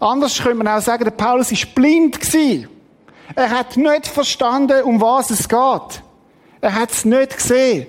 Anders 0.00 0.42
könnte 0.42 0.58
man 0.58 0.68
auch 0.68 0.82
sagen, 0.82 1.04
der 1.04 1.12
Paulus 1.12 1.52
ist 1.52 1.74
blind 1.74 2.20
gewesen. 2.20 2.68
Er 3.34 3.50
hat 3.50 3.76
nicht 3.76 4.06
verstanden, 4.08 4.82
um 4.82 5.00
was 5.00 5.30
es 5.30 5.48
geht. 5.48 6.02
Er 6.60 6.74
hat 6.74 6.90
es 6.90 7.04
nicht 7.04 7.36
gesehen. 7.36 7.86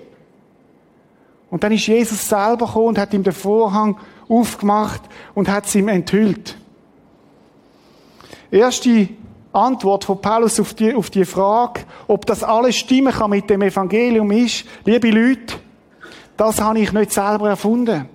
Und 1.50 1.63
dann 1.63 1.72
ist 1.72 1.88
Jesus 1.88 2.27
selber 2.27 2.66
gekommen 2.66 2.88
und 2.88 2.98
hat 2.98 3.13
ihm 3.13 3.24
den 3.24 3.34
Vorhang 3.34 3.98
aufgemacht 4.27 5.01
und 5.34 5.50
hat 5.50 5.66
es 5.66 5.75
ihm 5.75 5.88
enthüllt. 5.88 6.58
Erste 8.51 9.10
Antwort 9.54 10.04
von 10.04 10.22
Paulus 10.22 10.60
auf 10.60 10.74
die, 10.74 10.94
auf 10.94 11.10
die 11.10 11.25
Frage, 11.25 11.82
ob 12.08 12.25
das 12.25 12.44
alles 12.44 12.75
stimmen 12.75 13.13
kann 13.13 13.30
mit 13.30 13.50
dem 13.50 13.62
Evangelium 13.62 14.32
ist, 14.32 14.66
liebe 14.86 15.10
Leute, 15.10 15.56
das 16.36 16.62
habe 16.62 16.80
ich 16.80 16.92
nicht 16.94 17.12
selber 17.12 17.50
erfunden. 17.50 18.08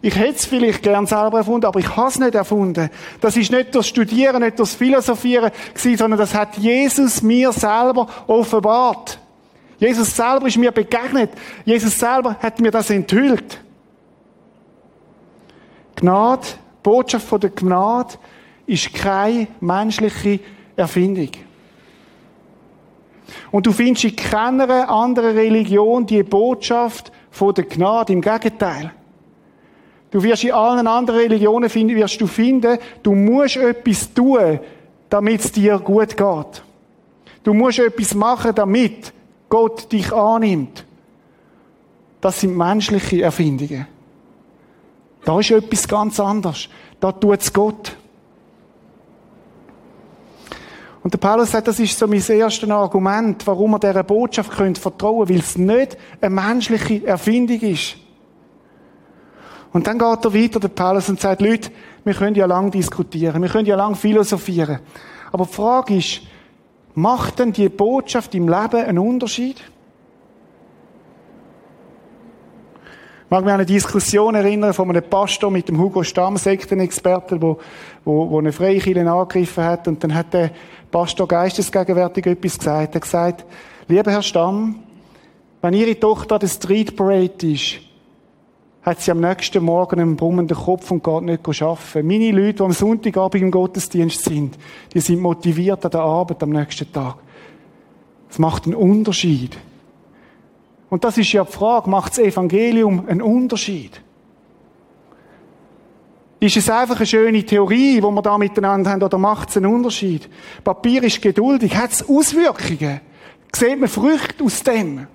Ich 0.00 0.14
hätte 0.16 0.36
es 0.36 0.46
vielleicht 0.46 0.82
gern 0.84 1.06
selber 1.06 1.38
erfunden, 1.38 1.66
aber 1.66 1.80
ich 1.80 1.96
habe 1.96 2.08
es 2.08 2.18
nicht 2.20 2.34
erfunden. 2.34 2.88
Das 3.20 3.36
ist 3.36 3.50
nicht 3.50 3.74
das 3.74 3.88
Studieren, 3.88 4.42
nicht 4.42 4.60
das 4.60 4.74
Philosophieren 4.74 5.50
gewesen, 5.74 5.98
sondern 5.98 6.20
das 6.20 6.34
hat 6.34 6.56
Jesus 6.56 7.20
mir 7.20 7.52
selber 7.52 8.06
offenbart. 8.28 9.18
Jesus 9.78 10.14
selber 10.14 10.46
ist 10.46 10.56
mir 10.56 10.72
begegnet. 10.72 11.30
Jesus 11.64 11.98
selber 11.98 12.36
hat 12.40 12.60
mir 12.60 12.70
das 12.70 12.90
enthüllt. 12.90 13.60
Gnade, 15.96 16.46
Botschaft 16.82 17.26
von 17.26 17.40
der 17.40 17.50
Gnade 17.50 18.14
ist 18.66 18.92
keine 18.92 19.48
menschliche 19.60 20.40
Erfindung. 20.76 21.30
Und 23.50 23.66
du 23.66 23.72
findest 23.72 24.04
in 24.04 24.16
keiner 24.16 24.88
anderen 24.88 25.36
Religion 25.36 26.06
die 26.06 26.22
Botschaft 26.22 27.12
von 27.30 27.54
der 27.54 27.64
Gnade. 27.64 28.12
Im 28.12 28.20
Gegenteil. 28.20 28.92
Du 30.10 30.22
wirst 30.22 30.44
in 30.44 30.52
allen 30.52 30.86
anderen 30.86 31.20
Religionen 31.20 31.68
finden, 31.68 31.94
wirst 31.94 32.20
du 32.20 32.26
finden, 32.26 32.78
du 33.02 33.14
musst 33.14 33.56
etwas 33.56 34.12
tun, 34.12 34.58
damit 35.10 35.40
es 35.40 35.52
dir 35.52 35.78
gut 35.78 36.16
geht. 36.16 36.62
Du 37.42 37.52
musst 37.52 37.78
etwas 37.78 38.14
machen, 38.14 38.54
damit 38.54 39.12
Gott 39.48 39.90
dich 39.92 40.12
annimmt. 40.12 40.84
Das 42.20 42.40
sind 42.40 42.56
menschliche 42.56 43.22
Erfindungen. 43.22 43.86
Da 45.24 45.38
ist 45.38 45.50
etwas 45.50 45.86
ganz 45.86 46.18
anderes. 46.20 46.68
Da 47.00 47.12
tut 47.12 47.40
es 47.40 47.52
Gott. 47.52 47.96
Und 51.02 51.14
der 51.14 51.18
Paulus 51.18 51.52
sagt, 51.52 51.68
das 51.68 51.78
ist 51.78 51.98
so 51.98 52.06
mein 52.06 52.22
erstes 52.28 52.68
Argument, 52.68 53.46
warum 53.46 53.70
wir 53.70 53.78
dieser 53.78 54.02
Botschaft 54.02 54.52
vertrauen 54.52 55.26
können, 55.26 55.28
weil 55.28 55.38
es 55.38 55.56
nicht 55.56 55.96
eine 56.20 56.34
menschliche 56.34 57.06
Erfindung 57.06 57.60
ist. 57.60 57.96
Und 59.72 59.86
dann 59.86 59.98
geht 59.98 60.24
er 60.24 60.34
weiter, 60.34 60.60
der 60.60 60.68
Paulus, 60.68 61.08
und 61.08 61.20
sagt, 61.20 61.40
Leute, 61.40 61.70
wir 62.04 62.14
können 62.14 62.34
ja 62.34 62.46
lang 62.46 62.70
diskutieren, 62.70 63.40
wir 63.42 63.48
können 63.48 63.66
ja 63.66 63.76
lang 63.76 63.94
philosophieren. 63.94 64.80
Aber 65.30 65.44
die 65.44 65.52
Frage 65.52 65.96
ist, 65.96 66.22
macht 66.98 67.38
denn 67.38 67.52
die 67.52 67.68
Botschaft 67.68 68.34
im 68.34 68.48
Leben 68.48 68.84
einen 68.84 68.98
Unterschied? 68.98 69.62
Ich 73.24 73.30
mag 73.30 73.44
mich 73.44 73.52
an 73.52 73.60
eine 73.60 73.66
Diskussion 73.66 74.34
erinnern 74.34 74.72
von 74.72 74.88
einem 74.88 75.02
Pastor 75.02 75.50
mit 75.50 75.68
dem 75.68 75.78
Hugo 75.78 76.02
Stamm, 76.02 76.38
Sektenexperten, 76.38 77.40
wo, 77.42 77.58
wo, 78.04 78.30
wo 78.30 78.38
eine 78.38 78.52
Freikirche 78.52 79.08
angegriffen 79.08 79.64
hat. 79.64 79.86
Und 79.86 80.02
dann 80.02 80.14
hat 80.14 80.32
der 80.32 80.50
Pastor 80.90 81.28
geistesgegenwärtig 81.28 82.24
etwas 82.26 82.58
gesagt. 82.58 82.94
Er 82.94 82.94
hat 82.94 83.02
gesagt, 83.02 83.44
lieber 83.86 84.10
Herr 84.10 84.22
Stamm, 84.22 84.82
wenn 85.60 85.74
Ihre 85.74 86.00
Tochter 86.00 86.38
der 86.38 86.48
Street 86.48 86.96
Parade 86.96 87.52
ist, 87.52 87.80
hat 88.88 89.02
sie 89.02 89.10
am 89.10 89.20
nächsten 89.20 89.62
Morgen 89.62 90.00
einen 90.00 90.16
brummenden 90.16 90.56
Kopf 90.56 90.90
und 90.90 91.04
geht 91.04 91.22
nicht 91.22 91.62
arbeiten. 91.62 92.06
Meine 92.06 92.30
Leute, 92.30 92.54
die 92.54 92.62
am 92.62 92.72
Sonntagabend 92.72 93.42
im 93.42 93.50
Gottesdienst 93.50 94.24
sind, 94.24 94.56
die 94.94 95.00
sind 95.00 95.20
motiviert 95.20 95.84
an 95.84 95.90
der 95.90 96.00
Arbeit 96.00 96.42
am 96.42 96.50
nächsten 96.50 96.90
Tag. 96.90 97.16
Das 98.28 98.38
macht 98.38 98.64
einen 98.64 98.74
Unterschied. 98.74 99.58
Und 100.88 101.04
das 101.04 101.18
ist 101.18 101.32
ja 101.32 101.44
die 101.44 101.52
Frage, 101.52 101.90
macht 101.90 102.12
das 102.12 102.18
Evangelium 102.20 103.06
einen 103.06 103.20
Unterschied? 103.20 104.00
Ist 106.40 106.56
es 106.56 106.70
einfach 106.70 106.96
eine 106.96 107.06
schöne 107.06 107.44
Theorie, 107.44 108.02
wo 108.02 108.10
wir 108.10 108.22
da 108.22 108.38
miteinander 108.38 108.90
haben, 108.90 109.02
oder 109.02 109.18
macht 109.18 109.50
es 109.50 109.58
einen 109.58 109.66
Unterschied? 109.66 110.30
Papier 110.64 111.02
ist 111.02 111.20
geduldig, 111.20 111.76
hat 111.76 111.92
es 111.92 112.08
Auswirkungen? 112.08 113.02
Sieht 113.54 113.78
man 113.78 113.88
Früchte 113.88 114.44
aus 114.44 114.62
dem? 114.62 115.08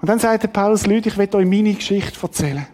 Und 0.00 0.08
dann 0.08 0.18
sagt 0.18 0.44
der 0.44 0.48
Paulus, 0.48 0.86
Leute, 0.86 1.08
ich 1.08 1.18
will 1.18 1.28
euch 1.32 1.46
meine 1.46 1.74
Geschichte 1.74 2.18
erzählen. 2.22 2.66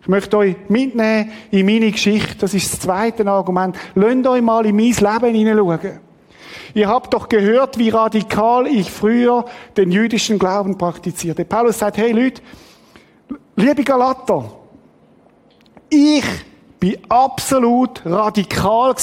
Ich 0.00 0.08
möchte 0.08 0.38
euch 0.38 0.56
mitnehmen 0.68 1.32
in 1.50 1.66
meine 1.66 1.90
Geschichte. 1.90 2.36
Das 2.38 2.54
ist 2.54 2.72
das 2.72 2.80
zweite 2.80 3.26
Argument. 3.26 3.76
Lasst 3.94 4.26
euch 4.26 4.40
mal 4.40 4.64
in 4.64 4.76
mein 4.76 4.92
Leben 4.92 5.34
hineinschauen. 5.34 6.00
Ihr 6.74 6.88
habt 6.88 7.12
doch 7.12 7.28
gehört, 7.28 7.78
wie 7.78 7.88
radikal 7.88 8.66
ich 8.66 8.90
früher 8.90 9.44
den 9.76 9.90
jüdischen 9.90 10.38
Glauben 10.38 10.78
praktizierte. 10.78 11.44
Paulus 11.44 11.78
sagt, 11.78 11.96
hey 11.96 12.12
Leute, 12.12 12.42
liebe 13.56 13.82
Galater, 13.82 14.52
ich 15.88 16.24
bin 16.78 16.98
absolut 17.08 18.02
radikal 18.04 18.94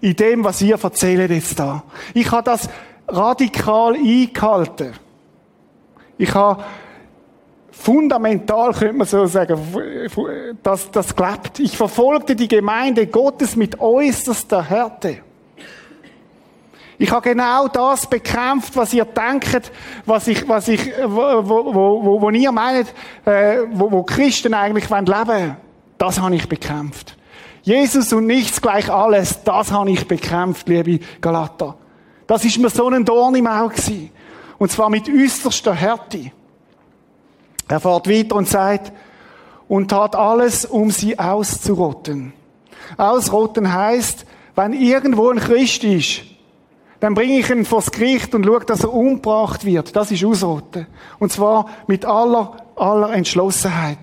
in 0.00 0.16
dem, 0.16 0.44
was 0.44 0.62
ihr 0.62 0.78
erzählt 0.80 1.30
jetzt 1.30 1.58
da. 1.58 1.82
Ich 2.14 2.30
habe 2.30 2.44
das 2.44 2.68
radikal 3.08 3.94
eingehalten. 3.94 4.92
Ich 6.18 6.34
habe 6.34 6.64
fundamental, 7.70 8.72
könnte 8.72 8.94
man 8.94 9.06
so 9.06 9.24
sagen, 9.26 9.58
das, 10.62 10.90
das 10.90 11.14
gelebt. 11.14 11.60
Ich 11.60 11.76
verfolgte 11.76 12.34
die 12.34 12.48
Gemeinde 12.48 13.06
Gottes 13.06 13.54
mit 13.54 13.80
äußerster 13.80 14.68
Härte. 14.68 15.18
Ich 17.00 17.12
habe 17.12 17.28
genau 17.28 17.68
das 17.68 18.06
bekämpft, 18.06 18.76
was 18.76 18.92
ihr 18.92 19.04
denkt, 19.04 19.70
was 20.04 20.26
ich, 20.26 20.48
was 20.48 20.66
ich, 20.66 20.92
wo, 21.04 21.48
wo, 21.48 21.74
wo, 21.74 22.20
wo 22.20 22.30
ihr 22.30 22.50
meint, 22.50 22.92
äh, 23.24 23.58
wo, 23.70 23.92
wo 23.92 24.02
Christen 24.02 24.52
eigentlich 24.52 24.90
leben 24.90 25.06
wollen. 25.06 25.56
Das 25.96 26.20
habe 26.20 26.34
ich 26.34 26.48
bekämpft. 26.48 27.16
Jesus 27.62 28.12
und 28.12 28.26
nichts 28.26 28.60
gleich 28.60 28.90
alles, 28.90 29.44
das 29.44 29.70
habe 29.70 29.90
ich 29.90 30.08
bekämpft, 30.08 30.68
liebe 30.68 31.04
Galater. 31.20 31.76
Das 32.26 32.44
ist 32.44 32.58
mir 32.58 32.70
so 32.70 32.88
ein 32.88 33.04
Dorn 33.04 33.36
im 33.36 33.46
Auge 33.46 33.76
gewesen. 33.76 34.10
Und 34.58 34.70
zwar 34.72 34.90
mit 34.90 35.08
äußerster 35.08 35.74
Härte. 35.74 36.32
Er 37.68 37.80
fährt 37.80 38.08
weiter 38.08 38.36
und 38.36 38.48
sagt, 38.48 38.92
und 39.68 39.88
tat 39.88 40.16
alles, 40.16 40.64
um 40.64 40.90
sie 40.90 41.18
auszurotten. 41.18 42.32
Ausrotten 42.96 43.72
heißt, 43.72 44.24
wenn 44.56 44.72
irgendwo 44.72 45.30
ein 45.30 45.38
Christ 45.38 45.84
ist, 45.84 46.22
dann 47.00 47.14
bringe 47.14 47.38
ich 47.38 47.50
ihn 47.50 47.64
vors 47.64 47.92
Gericht 47.92 48.34
und 48.34 48.44
schaue, 48.44 48.64
dass 48.64 48.82
er 48.82 48.92
umgebracht 48.92 49.64
wird. 49.64 49.94
Das 49.94 50.10
ist 50.10 50.24
Ausrotten. 50.24 50.86
Und 51.18 51.30
zwar 51.30 51.66
mit 51.86 52.04
aller, 52.04 52.56
aller 52.74 53.12
Entschlossenheit. 53.12 53.98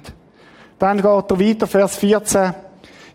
Dann 0.80 0.98
geht 0.98 1.06
er 1.06 1.40
weiter, 1.40 1.68
Vers 1.68 1.98
14. 1.98 2.54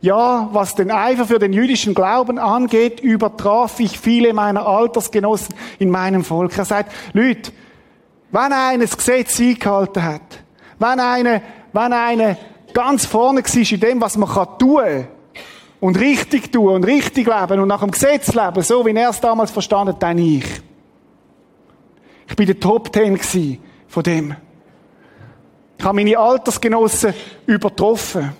Ja, 0.02 0.48
was 0.52 0.74
den 0.74 0.90
Eifer 0.90 1.26
für 1.26 1.38
den 1.38 1.52
jüdischen 1.52 1.92
Glauben 1.92 2.38
angeht, 2.38 3.00
übertraf 3.00 3.80
ich 3.80 3.98
viele 3.98 4.32
meiner 4.32 4.66
Altersgenossen 4.66 5.54
in 5.78 5.90
meinem 5.90 6.24
Volk. 6.24 6.56
Er 6.56 6.64
sagt, 6.64 6.92
Leute, 7.12 7.52
wenn 8.30 8.52
einer 8.52 8.84
das 8.84 8.96
Gesetz 8.96 9.38
eingehalten 9.38 10.02
hat, 10.02 10.22
wenn 10.78 11.00
einer, 11.00 11.42
wenn 11.72 11.92
einer 11.92 12.36
ganz 12.72 13.04
vorne 13.04 13.42
war 13.42 13.72
in 13.72 13.80
dem, 13.80 14.00
was 14.00 14.16
man 14.16 14.28
tun 14.58 14.76
kann, 14.76 15.08
und 15.80 15.98
richtig 15.98 16.52
tun 16.52 16.74
und 16.74 16.84
richtig 16.84 17.26
leben 17.26 17.60
und 17.60 17.68
nach 17.68 17.80
dem 17.80 17.90
Gesetz 17.90 18.34
leben, 18.34 18.62
so 18.62 18.84
wie 18.84 18.94
er 18.94 19.10
es 19.10 19.20
damals 19.20 19.50
verstanden 19.50 19.94
hat, 19.94 20.02
dann 20.02 20.18
ich. 20.18 20.44
Ich 22.28 22.36
bin 22.36 22.46
der 22.46 22.60
Top 22.60 22.92
Ten 22.92 23.18
von 23.88 24.02
dem. 24.02 24.36
Ich 25.78 25.84
habe 25.84 25.96
meine 25.96 26.18
Altersgenossen 26.18 27.14
übertroffen. 27.46 28.32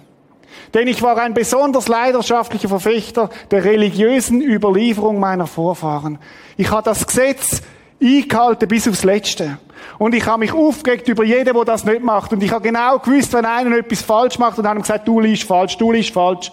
Denn 0.75 0.88
ich 0.88 1.02
war 1.02 1.16
ein 1.19 1.35
besonders 1.35 1.88
leidenschaftlicher 1.88 2.69
Verfechter 2.69 3.30
der 3.50 3.64
religiösen 3.64 4.40
Überlieferung 4.40 5.19
meiner 5.19 5.47
Vorfahren. 5.47 6.19
Ich 6.57 6.71
habe 6.71 6.83
das 6.83 7.07
Gesetz 7.07 7.62
eingehalten 8.02 8.69
bis 8.69 8.88
aufs 8.88 9.04
Letzte. 9.04 9.59
Und 9.99 10.14
ich 10.14 10.26
habe 10.26 10.40
mich 10.40 10.52
aufgeregt 10.52 11.09
über 11.09 11.25
jeden, 11.25 11.54
der 11.54 11.64
das 11.64 11.85
nicht 11.85 12.02
macht. 12.02 12.33
Und 12.33 12.42
ich 12.42 12.50
habe 12.52 12.62
genau 12.62 12.99
gewusst, 12.99 13.33
wenn 13.33 13.45
einer 13.45 13.76
etwas 13.76 14.02
falsch 14.02 14.38
macht, 14.38 14.59
und 14.59 14.66
habe 14.66 14.80
gesagt, 14.80 15.07
du 15.07 15.21
liest 15.21 15.45
falsch, 15.45 15.76
du 15.76 15.92
liest 15.92 16.11
falsch. 16.11 16.52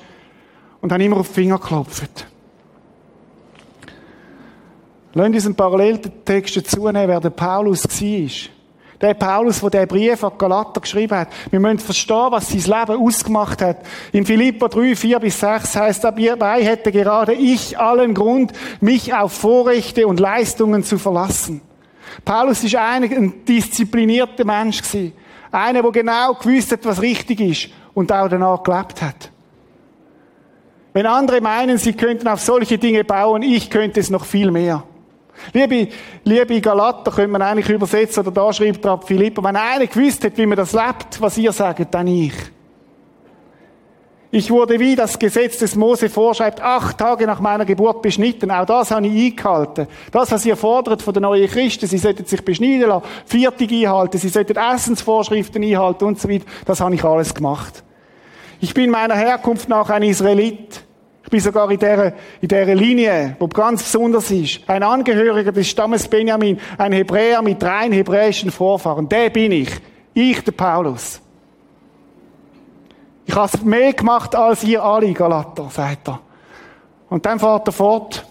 Und 0.81 0.91
dann 0.91 1.01
immer 1.01 1.17
auf 1.17 1.29
die 1.29 1.33
Finger 1.33 1.57
geklopft. 1.57 2.27
Lass 5.13 5.27
uns 5.27 5.45
einen 5.45 5.55
Paralleltext 5.55 6.57
dazu 6.57 6.85
nehmen, 6.91 7.07
wer 7.07 7.19
der 7.19 7.31
Paulus 7.31 7.83
war. 7.85 8.56
Der 8.99 9.13
Paulus, 9.13 9.61
der 9.61 9.69
den 9.69 9.87
Brief 9.87 10.23
an 10.23 10.31
Galater 10.37 10.81
geschrieben 10.81 11.15
hat. 11.15 11.27
Wir 11.51 11.59
müssen 11.59 11.79
verstehen, 11.79 12.31
was 12.31 12.49
sein 12.49 12.61
Leben 12.61 13.05
ausgemacht 13.05 13.61
hat. 13.61 13.77
In 14.11 14.25
Philippa 14.25 14.67
3, 14.67 14.95
4 14.95 15.19
bis 15.19 15.39
6 15.39 15.75
heißt, 15.75 16.03
dabei 16.03 16.63
hätte 16.63 16.91
gerade 16.91 17.33
ich 17.33 17.77
allen 17.77 18.15
Grund, 18.15 18.53
mich 18.81 19.13
auf 19.13 19.33
Vorrechte 19.33 20.07
und 20.07 20.19
Leistungen 20.19 20.83
zu 20.83 20.97
verlassen. 20.97 21.61
Paulus 22.25 22.63
ist 22.63 22.75
ein 22.75 23.45
disziplinierter 23.45 24.45
Mensch 24.45 24.81
gewesen. 24.81 25.13
Einer, 25.51 25.83
der 25.83 25.91
genau 25.91 26.33
gewusst 26.33 26.71
hat, 26.71 26.85
was 26.85 27.01
richtig 27.01 27.39
ist 27.39 27.69
und 27.93 28.11
auch 28.11 28.27
danach 28.27 28.63
gelebt 28.63 29.01
hat. 29.01 29.31
Wenn 30.93 31.05
andere 31.05 31.41
meinen, 31.41 31.77
sie 31.77 31.93
könnten 31.93 32.27
auf 32.27 32.41
solche 32.41 32.79
Dinge 32.79 33.03
bauen, 33.03 33.43
ich 33.43 33.69
könnte 33.69 33.99
es 33.99 34.09
noch 34.09 34.25
viel 34.25 34.49
mehr. 34.49 34.83
Liebe, 35.53 35.91
liebe 36.23 36.61
Galater, 36.61 37.11
könnte 37.11 37.31
man 37.31 37.41
eigentlich 37.41 37.69
übersetzen, 37.69 38.21
oder 38.21 38.31
da 38.31 38.51
schreibt 38.53 38.85
er 38.85 38.91
ab 38.91 39.07
Philippa, 39.07 39.43
wenn 39.43 39.55
einer 39.55 39.87
gewusst 39.87 40.23
hat, 40.23 40.37
wie 40.37 40.45
man 40.45 40.57
das 40.57 40.73
lebt, 40.73 41.19
was 41.19 41.37
ihr 41.37 41.51
sagt, 41.51 41.93
dann 41.93 42.07
ich. 42.07 42.33
Ich 44.29 44.51
wurde, 44.51 44.77
wie 44.79 44.95
das 44.95 45.17
Gesetz 45.17 45.57
des 45.57 45.75
Mose 45.75 46.09
vorschreibt, 46.09 46.61
acht 46.61 46.97
Tage 46.97 47.25
nach 47.25 47.39
meiner 47.39 47.63
Geburt 47.63 48.01
beschnitten. 48.01 48.51
Auch 48.51 48.65
das 48.65 48.91
habe 48.91 49.07
ich 49.07 49.31
eingehalten. 49.31 49.87
Das, 50.11 50.31
was 50.31 50.45
ihr 50.45 50.57
fordert 50.57 51.01
von 51.01 51.13
den 51.13 51.23
neuen 51.23 51.49
Christen, 51.49 51.87
sie 51.87 51.97
sollten 51.97 52.25
sich 52.25 52.43
beschneiden 52.43 52.89
lassen, 52.89 53.05
Viertig 53.25 53.71
einhalten, 53.71 54.17
sie 54.17 54.27
sollten 54.27 54.57
Essensvorschriften 54.57 55.63
einhalten 55.63 56.03
und 56.03 56.19
so 56.19 56.27
weiter, 56.29 56.45
das 56.65 56.81
habe 56.81 56.95
ich 56.95 57.03
alles 57.05 57.33
gemacht. 57.33 57.83
Ich 58.59 58.73
bin 58.73 58.89
meiner 58.89 59.15
Herkunft 59.15 59.69
nach 59.69 59.89
ein 59.89 60.03
Israelit. 60.03 60.83
Ich 61.27 61.31
bin 61.31 61.41
sogar 61.41 61.69
in 61.69 61.77
dieser, 61.77 62.13
in 62.39 62.47
dieser 62.47 62.73
Linie, 62.73 63.35
wo 63.37 63.49
ganz 63.49 63.83
besonders 63.83 64.31
ist. 64.31 64.61
Ein 64.65 64.81
Angehöriger 64.81 65.51
des 65.51 65.67
Stammes 65.67 66.07
Benjamin, 66.07 66.57
ein 66.77 66.93
Hebräer 66.93 67.41
mit 67.41 67.61
rein 67.61 67.91
hebräischen 67.91 68.49
Vorfahren. 68.49 69.09
Der 69.09 69.29
bin 69.29 69.51
ich. 69.51 69.69
Ich, 70.13 70.41
der 70.45 70.53
Paulus. 70.53 71.19
Ich 73.25 73.35
habe 73.35 73.57
mehr 73.65 73.91
gemacht 73.91 74.35
als 74.37 74.63
ihr 74.63 74.81
alle, 74.81 75.11
Galater, 75.11 75.69
sagt 75.69 76.07
er. 76.07 76.21
Und 77.09 77.25
dann 77.25 77.39
fährt 77.39 77.67
er 77.67 77.73
fort. 77.73 78.25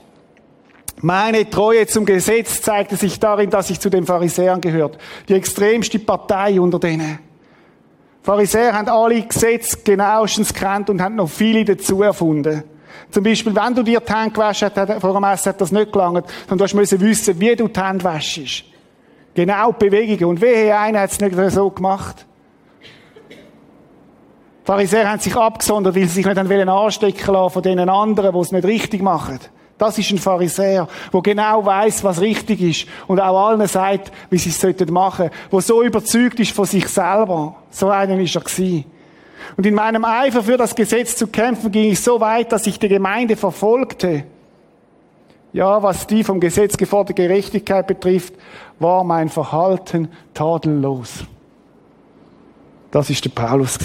Meine 1.03 1.51
Treue 1.51 1.87
zum 1.87 2.07
Gesetz 2.07 2.63
zeigte 2.63 2.97
sich 2.97 3.21
darin, 3.21 3.51
dass 3.51 3.69
ich 3.69 3.79
zu 3.79 3.91
den 3.91 4.07
Pharisäern 4.07 4.63
gehört. 4.63 4.97
Die 5.29 5.35
extremste 5.35 5.99
Partei 5.99 6.59
unter 6.59 6.79
denen. 6.79 7.19
Pharisäer 8.23 8.73
haben 8.73 8.89
alle 8.89 9.21
Gesetze 9.21 9.77
genauestens 9.85 10.55
gekannt 10.55 10.89
und 10.89 11.03
haben 11.03 11.17
noch 11.17 11.29
viele 11.29 11.63
dazu 11.67 12.01
erfunden. 12.03 12.65
Zum 13.11 13.25
Beispiel, 13.25 13.55
wenn 13.55 13.75
du 13.75 13.83
dir 13.83 14.01
die 14.01 14.13
Hände 14.13 14.31
gewaschen 14.31 14.71
hast, 14.75 15.01
vor 15.01 15.13
dem 15.13 15.25
Essen 15.25 15.49
hat 15.51 15.61
das 15.61 15.73
nicht 15.73 15.93
gelangt, 15.93 16.27
sondern 16.49 16.69
du 16.69 16.77
musst 16.77 17.01
wissen, 17.01 17.41
wie 17.41 17.57
du 17.57 17.69
die 17.69 17.81
Hände 17.81 18.05
wäschst. 18.05 18.65
Genau 19.35 19.73
die 19.73 19.89
Bewegungen. 19.89 20.25
Und 20.31 20.41
wehe, 20.41 20.77
einer 20.77 21.01
hat 21.01 21.11
es 21.11 21.21
nicht 21.21 21.37
so 21.53 21.71
gemacht. 21.71 22.27
Die 23.31 23.37
Pharisäer 24.65 25.11
haben 25.11 25.21
sich 25.21 25.37
abgesondert, 25.37 25.95
weil 25.95 26.03
sie 26.03 26.23
sich 26.23 26.27
nicht 26.27 26.39
anstecken 26.39 27.35
lassen 27.35 27.53
von 27.53 27.63
denen 27.63 27.89
anderen, 27.89 28.35
die 28.35 28.41
es 28.41 28.51
nicht 28.51 28.65
richtig 28.65 29.03
machen. 29.03 29.39
Das 29.79 29.99
ist 29.99 30.11
ein 30.11 30.19
Pharisäer, 30.19 30.89
der 31.13 31.21
genau 31.21 31.65
weiß, 31.65 32.03
was 32.03 32.21
richtig 32.21 32.63
ist 32.63 32.87
und 33.07 33.21
auch 33.21 33.49
allen 33.49 33.67
sagt, 33.67 34.11
wie 34.31 34.39
sie 34.39 34.49
es 34.49 34.63
machen 34.91 35.29
sollten, 35.29 35.51
der 35.53 35.61
so 35.61 35.83
überzeugt 35.83 36.41
ist 36.41 36.53
von 36.53 36.65
sich 36.65 36.89
selber. 36.89 37.57
So 37.71 37.91
einen 37.91 38.21
ist 38.21 38.35
er 38.35 38.41
gewesen. 38.41 38.87
Und 39.57 39.67
in 39.67 39.75
meinem 39.75 40.05
Eifer 40.05 40.43
für 40.43 40.57
das 40.57 40.75
Gesetz 40.75 41.17
zu 41.17 41.27
kämpfen, 41.27 41.71
ging 41.71 41.93
ich 41.93 42.01
so 42.01 42.21
weit, 42.21 42.53
dass 42.53 42.67
ich 42.67 42.79
die 42.79 42.89
Gemeinde 42.89 43.37
verfolgte. 43.37 44.25
Ja, 45.53 45.83
was 45.83 46.07
die 46.07 46.25
vom 46.25 46.41
Gesetz 46.41 46.77
geforderte 46.77 47.15
Gerechtigkeit 47.15 47.87
betrifft, 47.87 48.35
war 48.79 49.05
mein 49.05 49.29
Verhalten 49.29 50.09
tadellos. 50.35 51.25
Das 52.91 53.11
ist 53.11 53.25
der 53.25 53.31
Paulus. 53.31 53.79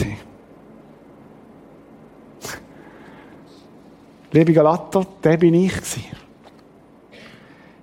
Liebe 4.34 4.54
Galater, 4.54 5.06
der 5.24 5.38
bin 5.38 5.54
ich. 5.54 5.74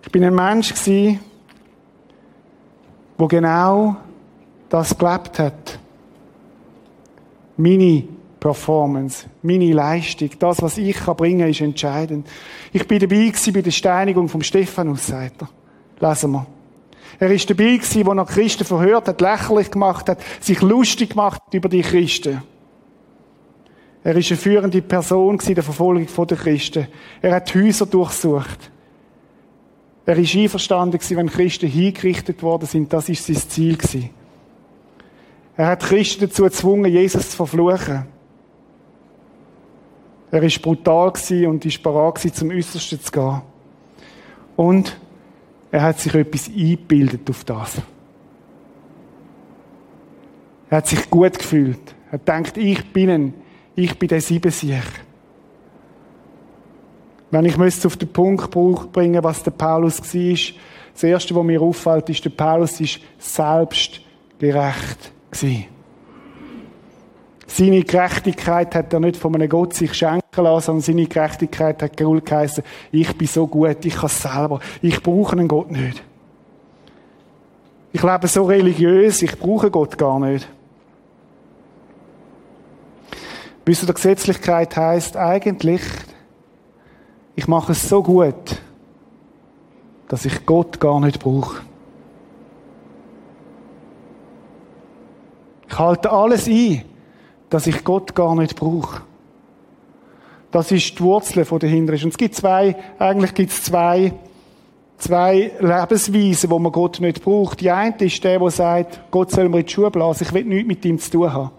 Ich 0.03 0.13
bin 0.13 0.25
ein 0.25 0.35
Mensch 0.35 0.73
wo 3.19 3.27
genau 3.27 3.97
das 4.69 4.97
gelebt 4.97 5.39
hat. 5.39 5.79
Meine 7.59 8.05
Performance, 8.39 9.27
meine 9.43 9.73
Leistung, 9.73 10.31
das, 10.39 10.63
was 10.63 10.79
ich 10.79 10.97
kann 10.97 11.17
bringen, 11.17 11.49
ist 11.49 11.61
entscheidend. 11.61 12.27
Ich 12.73 12.87
bin 12.87 13.01
dabei 13.01 13.27
gewesen 13.27 13.53
bei 13.53 13.63
der 13.63 13.73
Steinigung 13.73 14.29
vom 14.29 14.43
Stephanus, 14.43 15.09
sagt 15.09 15.43
er. 15.43 16.09
Lesen 16.09 16.31
wir. 16.31 16.47
Er 17.19 17.31
ist 17.33 17.51
dabei 17.51 17.77
gewesen, 17.77 18.07
wo 18.07 18.13
er 18.13 18.25
Christen 18.25 18.65
verhört 18.65 19.09
hat, 19.09 19.21
lächerlich 19.21 19.71
gemacht 19.73 20.09
hat, 20.09 20.21
sich 20.41 20.63
lustig 20.63 21.11
gemacht 21.11 21.43
über 21.53 21.69
die 21.69 21.83
Christen. 21.83 22.43
Er 24.05 24.15
ist 24.15 24.31
eine 24.31 24.39
führende 24.39 24.81
Person 24.81 25.41
in 25.45 25.55
der 25.57 25.65
Verfolgung 25.65 26.07
der 26.07 26.37
Christen. 26.37 26.87
Er 27.21 27.35
hat 27.35 27.53
Häuser 27.55 27.87
durchsucht. 27.87 28.71
Er 30.07 30.17
ist 30.17 30.35
einverstanden 30.37 31.01
wenn 31.11 31.29
Christen 31.29 31.69
hingerichtet 31.69 32.43
worden 32.43 32.67
sind. 32.67 32.93
Das 32.93 33.09
ist 33.09 33.27
sein 33.27 33.37
Ziel 33.37 33.77
Er 35.59 35.67
hat 35.67 35.81
Christen 35.81 36.21
dazu 36.21 36.45
gezwungen, 36.45 36.91
Jesus 36.91 37.31
zu 37.31 37.37
verfluchen. 37.37 38.07
Er 40.31 40.43
ist 40.45 40.63
brutal 40.63 41.13
und 41.49 41.67
ist 41.67 41.83
bereit 41.83 42.21
zum 42.33 42.51
Äußersten 42.51 43.01
zu 43.01 43.11
gehen. 43.11 43.43
Und 44.55 44.97
er 45.73 45.83
hat 45.83 45.99
sich 45.99 46.15
etwas 46.15 46.49
eingebildet 46.49 47.29
auf 47.29 47.43
das. 47.43 47.83
Er 50.71 50.77
hat 50.77 50.87
sich 50.87 51.11
gut 51.11 51.37
gefühlt. 51.37 51.93
Er 52.13 52.19
denkt, 52.19 52.57
ich 52.57 52.93
bin 52.93 53.11
ein 53.11 53.35
ich 53.75 53.99
bin 53.99 54.09
der 54.09 54.21
Siebensieg. 54.21 54.85
Wenn 57.33 57.45
ich 57.47 57.57
müsste 57.57 57.89
auf 57.89 57.97
den 57.97 58.13
Punkt 58.13 58.53
bringen, 58.93 59.25
was 59.25 59.43
der 59.43 59.51
Paulus 59.51 60.01
war, 60.01 60.37
das 60.93 61.03
Erste, 61.03 61.35
was 61.35 61.45
mir 61.45 61.61
auffällt, 61.61 62.11
ist, 62.11 62.25
der 62.25 62.31
Paulus 62.31 62.81
ist 62.81 63.01
selbstgerecht 63.19 65.13
gewesen. 65.31 65.67
Seine 67.47 67.83
Gerechtigkeit 67.83 68.75
hat 68.75 68.93
er 68.93 69.01
nicht 69.01 69.17
von 69.17 69.35
einem 69.35 69.49
Gott 69.49 69.73
sich 69.73 69.95
schenken 69.95 70.43
lassen, 70.43 70.67
sondern 70.67 70.83
seine 70.83 71.07
Gerechtigkeit 71.07 71.83
hat 71.83 71.97
geheißen, 71.97 72.63
ich 72.93 73.17
bin 73.17 73.27
so 73.27 73.47
gut, 73.47 73.85
ich 73.85 73.95
kann 73.95 74.07
es 74.07 74.23
selber, 74.23 74.61
ich 74.83 75.03
brauche 75.03 75.33
einen 75.33 75.49
Gott 75.49 75.71
nicht. 75.71 76.03
Ich 77.91 78.03
lebe 78.03 78.29
so 78.29 78.45
religiös, 78.45 79.23
ich 79.23 79.39
brauche 79.39 79.71
Gott 79.71 79.97
gar 79.97 80.21
nicht. 80.21 80.47
Bis 83.65 83.85
der 83.85 83.95
Gesetzlichkeit 83.95 84.77
heißt 84.77 85.17
eigentlich, 85.17 85.83
ich 87.35 87.49
mache 87.49 87.73
es 87.73 87.89
so 87.89 88.03
gut, 88.03 88.61
dass 90.09 90.25
ich 90.27 90.45
Gott 90.45 90.81
gar 90.81 91.01
nicht 91.01 91.19
brauche. 91.19 91.68
Ich 95.69 95.79
halte 95.79 96.11
alles 96.11 96.47
ein, 96.47 96.83
dass 97.51 97.67
ich 97.67 97.85
Gott 97.85 98.15
gar 98.15 98.35
nicht 98.35 98.57
brauche. 98.57 99.03
Das 100.51 100.73
ist 100.73 100.99
die 100.99 101.03
Wurzel 101.03 101.45
von 101.45 101.59
dahinter. 101.59 101.93
Und 101.93 102.07
es 102.07 102.17
gibt 102.17 102.35
zwei, 102.35 102.75
eigentlich 102.99 103.35
gibt 103.35 103.51
es 103.51 103.65
zwei, 103.65 104.13
zwei 104.97 105.53
Lebensweisen, 105.61 106.51
wo 106.51 106.59
man 106.59 106.73
Gott 106.73 107.01
nicht 107.01 107.23
braucht. 107.23 107.61
Die 107.61 107.71
eine 107.71 107.95
ist 107.99 108.25
der, 108.25 108.39
der 108.39 108.51
sagt, 108.51 109.01
Gott 109.11 109.31
soll 109.31 109.49
mir 109.49 109.61
in 109.61 109.67
die 109.67 109.73
Schuhe 109.73 109.91
blasen, 109.91 110.27
ich 110.27 110.33
will 110.33 110.45
nichts 110.45 110.69
mit 110.69 110.85
ihm 110.85 110.99
zu 110.99 111.11
tun 111.11 111.33
haben. 111.33 111.51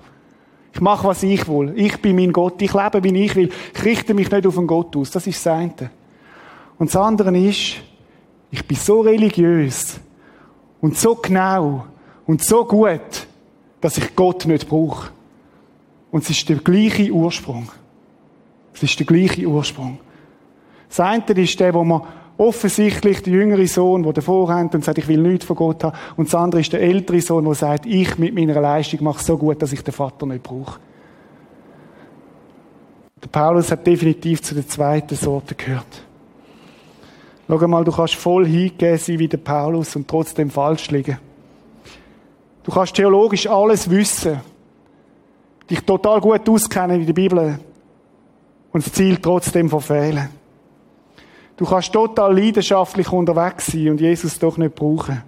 Ich 0.74 0.82
mache, 0.82 1.08
was 1.08 1.24
ich 1.24 1.48
will. 1.48 1.74
Ich 1.76 2.00
bin 2.02 2.16
mein 2.16 2.32
Gott. 2.32 2.62
Ich 2.62 2.74
lebe, 2.74 3.04
wie 3.04 3.26
ich 3.26 3.36
will. 3.36 3.50
Ich 3.74 3.84
richte 3.84 4.14
mich 4.14 4.32
nicht 4.32 4.46
auf 4.46 4.58
einen 4.58 4.68
Gott 4.68 4.96
aus. 4.96 5.12
Das 5.12 5.26
ist 5.26 5.44
das 5.46 5.54
eine. 5.54 5.92
Und 6.78 6.90
das 6.90 6.96
andere 6.96 7.38
ist, 7.38 7.76
ich 8.52 8.66
bin 8.66 8.78
so 8.78 9.02
religiös 9.02 10.00
und 10.82 10.98
so 10.98 11.16
genau 11.16 11.86
und 12.26 12.44
so 12.44 12.66
gut, 12.66 13.28
dass 13.82 13.98
ich 13.98 14.16
Gott 14.16 14.46
nicht 14.46 14.68
brauche. 14.68 15.12
Und 16.12 16.24
es 16.24 16.30
ist 16.30 16.50
der 16.50 16.58
gleiche 16.58 17.12
Ursprung. 17.12 17.70
Es 18.74 18.84
ist 18.84 19.00
der 19.00 19.06
gleiche 19.06 19.46
Ursprung. 19.46 20.00
Das 20.88 21.00
eine 21.00 21.24
ist 21.24 21.60
der, 21.60 21.74
wo 21.74 21.84
man 21.84 22.02
offensichtlich 22.38 23.22
der 23.22 23.34
jüngere 23.34 23.68
Sohn, 23.68 24.02
der 24.04 24.14
davor 24.14 24.50
rennt 24.50 24.74
und 24.74 24.84
sagt, 24.84 24.98
ich 24.98 25.08
will 25.08 25.22
nichts 25.22 25.46
von 25.46 25.56
Gott 25.56 25.84
haben. 25.84 25.98
Und 26.16 26.28
das 26.28 26.36
andere 26.36 26.62
ist 26.62 26.72
der 26.72 26.82
ältere 26.82 27.22
Sohn, 27.22 27.44
der 27.44 27.54
sagt, 27.54 27.86
ich 27.86 28.18
mit 28.18 28.34
meiner 28.34 28.60
Leistung 28.60 29.04
mache 29.04 29.24
so 29.24 29.38
gut, 29.38 29.62
dass 29.62 29.74
ich 29.74 29.84
den 29.84 29.94
Vater 29.94 30.26
nicht 30.26 30.44
brauche. 30.44 30.80
Der 33.22 33.28
Paulus 33.28 33.72
hat 33.72 33.86
definitiv 33.86 34.42
zu 34.42 34.56
der 34.56 34.68
zweiten 34.68 35.16
Sorte 35.16 35.54
gehört. 35.54 36.04
Schau 37.48 37.68
mal, 37.68 37.84
du 37.84 37.92
kannst 37.92 38.16
voll 38.16 38.46
hingehen 38.46 38.98
sein 38.98 39.20
wie 39.20 39.28
der 39.28 39.38
Paulus 39.38 39.96
und 39.96 40.08
trotzdem 40.08 40.50
falsch 40.50 40.90
liegen. 40.92 41.18
Du 42.64 42.72
kannst 42.72 42.96
theologisch 42.96 43.48
alles 43.48 43.90
wissen, 43.90 44.42
dich 45.70 45.82
total 45.82 46.20
gut 46.20 46.48
auskennen 46.50 47.00
in 47.00 47.06
der 47.06 47.14
Bibel 47.14 47.60
und 48.72 48.86
das 48.86 48.94
Ziel 48.94 49.18
trotzdem 49.18 49.70
verfehlen. 49.70 50.30
Du 51.58 51.66
kannst 51.66 51.92
total 51.92 52.38
leidenschaftlich 52.38 53.12
unterwegs 53.12 53.68
sein 53.68 53.90
und 53.90 54.02
Jesus 54.02 54.40
doch 54.40 54.58
nicht 54.58 54.76
brauchen. 54.76 55.24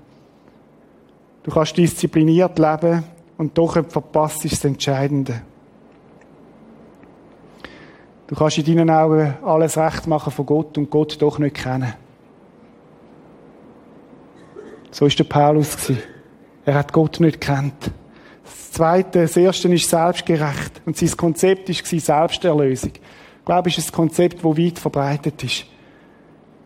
Du 1.44 1.52
kannst 1.52 1.76
diszipliniert 1.76 2.58
leben 2.60 3.04
und 3.38 3.58
doch 3.58 3.74
verpasst 3.74 4.46
das 4.46 4.64
Entscheidende. 4.64 5.42
Du 8.28 8.36
kannst 8.36 8.60
in 8.60 8.66
deinen 8.66 8.90
Augen 8.90 9.34
alles 9.44 9.78
recht 9.78 10.08
machen 10.08 10.32
von 10.32 10.46
Gott 10.46 10.78
und 10.78 10.90
Gott 10.90 11.22
doch 11.22 11.38
nicht 11.38 11.56
kennen. 11.56 11.94
So 14.92 15.06
ist 15.06 15.20
der 15.20 15.26
Paulus 15.26 15.76
Er 16.66 16.76
hat 16.76 16.94
Gott 16.94 17.20
nicht 17.20 17.42
kennt. 17.42 17.92
Das 18.44 18.72
Zweite, 18.72 19.22
das 19.24 19.36
Erste 19.36 19.68
ist 19.74 19.90
selbstgerecht 19.90 20.82
und 20.86 20.98
sein 20.98 21.16
Konzept 21.18 21.70
ist 21.70 21.84
Selbsterlösung. 22.00 22.92
Ich 22.94 23.46
glaube, 23.46 23.70
ist 23.78 23.90
ein 23.90 23.96
Konzept, 23.96 24.38
das 24.38 24.58
weit 24.58 24.80
verbreitet 24.80 25.44
ist. 25.44 25.66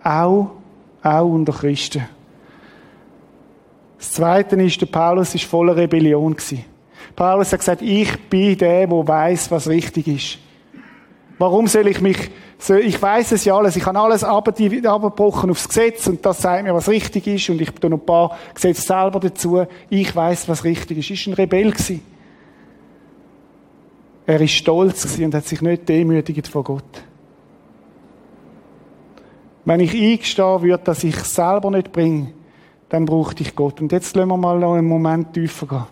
Auch, 0.04 0.52
auch 1.02 1.26
unter 1.26 1.54
Christen. 1.54 2.06
Das 3.98 4.12
Zweite 4.12 4.56
ist, 4.58 4.80
der 4.82 4.86
Paulus 4.88 5.34
ist 5.34 5.46
voller 5.46 5.76
Rebellion. 5.76 6.36
Paulus 7.16 7.54
hat 7.54 7.60
gesagt, 7.60 7.82
ich 7.82 8.30
bin 8.30 8.58
der, 8.58 8.88
der 8.88 9.08
weiß, 9.08 9.50
was 9.50 9.68
richtig 9.68 10.08
ist. 10.08 10.38
Warum 11.38 11.68
soll 11.68 11.88
ich 11.88 12.00
mich, 12.00 12.32
ich 12.70 13.02
weiß 13.02 13.34
es 13.34 13.44
ja 13.44 13.58
alles, 13.58 13.76
ich 13.76 13.86
habe 13.86 14.00
alles 14.00 14.24
abgebrochen 14.24 15.50
aufs 15.50 15.68
Gesetz 15.68 16.08
und 16.08 16.26
das 16.26 16.42
sagt 16.42 16.64
mir, 16.64 16.74
was 16.74 16.88
richtig 16.88 17.28
ist 17.28 17.50
und 17.50 17.62
ich 17.62 17.72
tue 17.72 17.90
noch 17.90 18.00
ein 18.00 18.06
paar 18.06 18.38
Gesetze 18.54 18.82
selber 18.82 19.20
dazu. 19.20 19.66
Ich 19.90 20.16
weiß, 20.16 20.48
was 20.48 20.64
richtig 20.64 21.10
ist. 21.10 21.28
War 21.28 21.34
ein 21.34 21.36
Rebell 21.36 21.72
gewesen. 21.72 22.02
Er 24.26 24.40
ist 24.40 24.52
stolz 24.52 25.04
gewesen 25.04 25.26
und 25.26 25.36
hat 25.36 25.46
sich 25.46 25.62
nicht 25.62 25.90
demütigt 25.90 26.48
vor 26.48 26.64
Gott. 26.64 27.04
Wenn 29.66 29.82
ich 29.82 29.94
eingestehen 29.94 30.62
würde, 30.62 30.84
dass 30.84 31.04
ich 31.04 31.16
es 31.18 31.36
selber 31.36 31.70
nicht 31.70 31.92
bringe, 31.92 32.32
dann 32.88 33.06
brauchte 33.06 33.44
ich 33.44 33.56
Gott. 33.56 33.82
Und 33.82 33.92
jetzt 33.92 34.16
lassen 34.16 34.30
wir 34.30 34.38
mal 34.38 34.58
noch 34.58 34.76
einen 34.76 34.88
Moment 34.88 35.34
tiefer 35.34 35.68
gehen. 35.68 35.86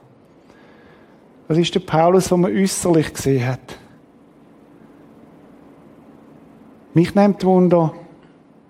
Das 1.49 1.58
ist 1.58 1.75
der 1.75 1.82
Paulus, 1.82 2.29
den 2.29 2.41
man 2.41 2.56
äußerlich 2.56 3.13
gesehen 3.13 3.45
hat. 3.45 3.77
Mich 6.93 7.15
nimmt 7.15 7.43
Wunder, 7.43 7.93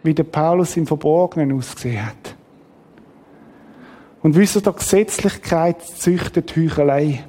wie 0.03 0.13
der 0.13 0.23
Paulus 0.23 0.77
im 0.77 0.87
Verborgenen 0.87 1.57
ausgesehen 1.57 2.05
hat. 2.05 2.35
Und 4.21 4.35
wisst 4.35 4.55
ihr, 4.55 4.61
der 4.61 4.73
Gesetzlichkeit 4.73 5.81
züchtet 5.81 6.55
Heuchelei. 6.55 7.25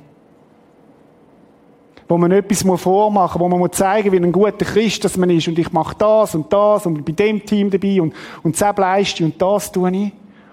Wo 2.07 2.19
man 2.19 2.31
etwas 2.31 2.63
vormachen 2.81 3.41
muss, 3.41 3.51
wo 3.51 3.59
man 3.59 3.73
zeigen 3.73 4.11
muss, 4.11 4.21
wie 4.21 4.25
ein 4.25 4.33
guter 4.33 4.65
Christ 4.65 5.05
dass 5.05 5.17
man 5.17 5.31
ist. 5.31 5.49
Und 5.49 5.59
ich 5.59 5.73
mache 5.73 5.97
das 5.99 6.35
und 6.35 6.53
das 6.53 6.87
und 6.87 6.95
bin 6.95 7.05
bei 7.05 7.13
dem 7.13 7.45
Team 7.45 7.71
dabei 7.71 8.01
und, 8.01 8.15
und 8.43 8.61
das 8.61 8.77
leiste 8.77 9.25
und 9.25 9.41
das 9.41 9.73
tue 9.73 9.91
ich. 9.91 10.13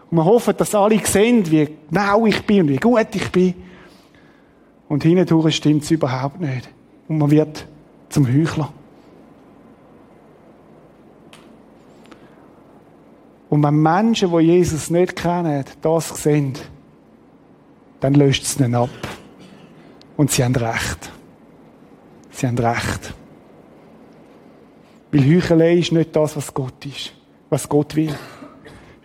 Und 0.10 0.18
man 0.18 0.26
hofft, 0.26 0.60
dass 0.60 0.74
alle 0.74 0.98
sehen, 1.06 1.50
wie 1.52 1.70
genau 1.90 2.26
ich 2.26 2.44
bin 2.46 2.62
und 2.62 2.70
wie 2.70 2.78
gut 2.78 3.08
ich 3.14 3.32
bin. 3.32 3.54
Und 4.90 5.04
hindurch 5.04 5.56
stimmt 5.56 5.84
es 5.84 5.92
überhaupt 5.92 6.42
nicht. 6.42 6.70
Und 7.08 7.20
man 7.20 7.30
wird 7.30 7.68
zum 8.10 8.28
Heuchler. 8.28 8.74
Und 13.52 13.64
wenn 13.64 13.82
Menschen, 13.82 14.32
die 14.32 14.46
Jesus 14.46 14.90
nicht 14.90 15.18
kennen, 15.18 15.66
das 15.82 16.08
sehen, 16.24 16.54
dann 18.00 18.14
löst 18.14 18.44
es 18.44 18.58
ihnen 18.58 18.74
ab. 18.76 18.90
Und 20.16 20.32
sie 20.32 20.46
haben 20.46 20.56
Recht. 20.56 21.12
Sie 22.30 22.48
haben 22.48 22.58
Recht. 22.58 23.14
Weil 25.12 25.36
Heuchelei 25.36 25.74
ist 25.80 25.92
nicht 25.92 26.16
das, 26.16 26.38
was 26.38 26.54
Gott 26.54 26.86
ist, 26.86 27.12
was 27.50 27.68
Gott 27.68 27.94
will. 27.98 28.16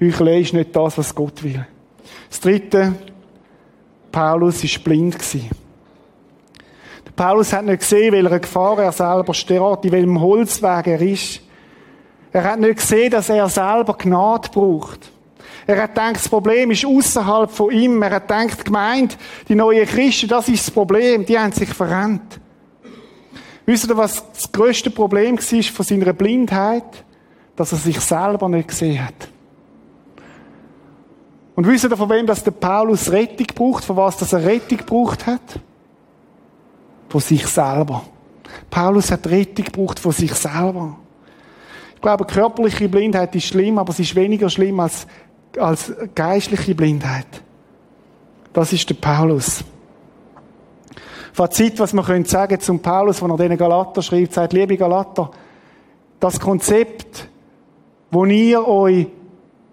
Heuchelei 0.01 0.43
ist 0.43 0.55
nicht 0.55 0.77
das, 0.77 0.97
was 0.97 1.13
Gott 1.13 1.43
will. 1.43 1.67
Das 2.29 2.39
dritte, 2.39 2.95
Paulus 4.13 4.63
war 4.63 4.83
blind. 4.85 5.17
Der 5.35 7.13
Paulus 7.17 7.53
hat 7.53 7.65
nicht 7.65 7.81
gesehen, 7.81 8.13
welcher 8.13 8.39
Gefahr 8.39 8.79
er 8.79 8.93
selber 8.93 9.35
steht, 9.35 9.85
in 9.85 9.91
welchem 9.91 10.21
Holzweg 10.21 10.87
er 10.87 11.01
ist. 11.01 11.41
Er 12.33 12.45
hat 12.45 12.61
nicht 12.61 12.77
gesehen, 12.77 13.11
dass 13.11 13.29
er 13.29 13.49
selber 13.49 13.95
Gnade 13.97 14.49
braucht. 14.53 15.11
Er 15.67 15.83
hat 15.83 15.95
gedacht, 15.95 16.17
das 16.17 16.29
Problem 16.29 16.71
ist 16.71 16.85
außerhalb 16.85 17.51
von 17.51 17.73
ihm. 17.73 18.01
Er 18.03 18.11
hat 18.11 18.29
gedacht, 18.29 18.65
gemeint, 18.65 19.19
die 19.49 19.55
neuen 19.55 19.87
Christen, 19.87 20.29
das 20.29 20.49
ist 20.49 20.69
das 20.69 20.71
Problem. 20.71 21.25
Die 21.27 21.39
haben 21.39 21.53
sich 21.53 21.69
verrennt. 21.69 22.41
Wisst 23.65 23.89
ihr, 23.89 23.97
was 23.97 24.25
das 24.33 24.53
größte 24.53 24.91
Problem 24.91 25.37
war 25.37 25.63
von 25.63 25.85
seiner 25.85 26.13
Blindheit? 26.13 27.05
Dass 27.57 27.73
er 27.73 27.79
sich 27.79 27.99
selber 28.01 28.49
nicht 28.49 28.69
gesehen 28.69 29.05
hat. 29.05 29.29
Und 31.57 31.67
wisst 31.67 31.85
ihr, 31.85 31.97
von 31.97 32.11
wem 32.11 32.27
dass 32.27 32.45
der 32.45 32.53
Paulus 32.53 33.11
Rettung 33.11 33.47
braucht? 33.55 33.85
Von 33.85 33.97
was 33.97 34.19
dass 34.19 34.35
er 34.35 34.45
Rettung 34.45 34.79
gebraucht 34.79 35.27
hat? 35.27 35.59
Von 37.09 37.21
sich 37.21 37.47
selber. 37.47 38.05
Paulus 38.71 39.11
hat 39.11 39.27
Rettung 39.27 39.65
gebraucht 39.65 39.99
von 39.99 40.13
sich 40.13 40.35
selber. 40.35 40.97
Ich 41.97 42.03
glaube, 42.03 42.25
körperliche 42.25 42.89
Blindheit 42.89 43.35
ist 43.35 43.47
schlimm, 43.47 43.79
aber 43.79 43.93
sie 43.93 44.03
ist 44.03 44.15
weniger 44.15 44.49
schlimm 44.49 44.79
als, 44.79 45.07
als 45.59 45.93
geistliche 46.15 46.75
Blindheit. 46.75 47.27
Das 48.53 48.73
ist 48.73 48.89
der 48.89 48.95
Paulus. 48.95 49.65
Fazit, 51.33 51.79
was 51.81 51.93
man 51.93 52.05
könnte 52.05 52.31
sagen 52.31 52.61
zum 52.61 52.81
Paulus, 52.81 53.21
wenn 53.21 53.31
er 53.31 53.37
den 53.37 53.59
Galater 53.59 54.01
schreibt, 54.01 54.33
sagt, 54.33 54.53
liebe 54.53 54.77
Galater, 54.77 55.31
das 56.21 56.41
Konzept, 56.41 57.29
wo 58.11 58.25
ihr 58.25 58.67
euch 58.67 59.09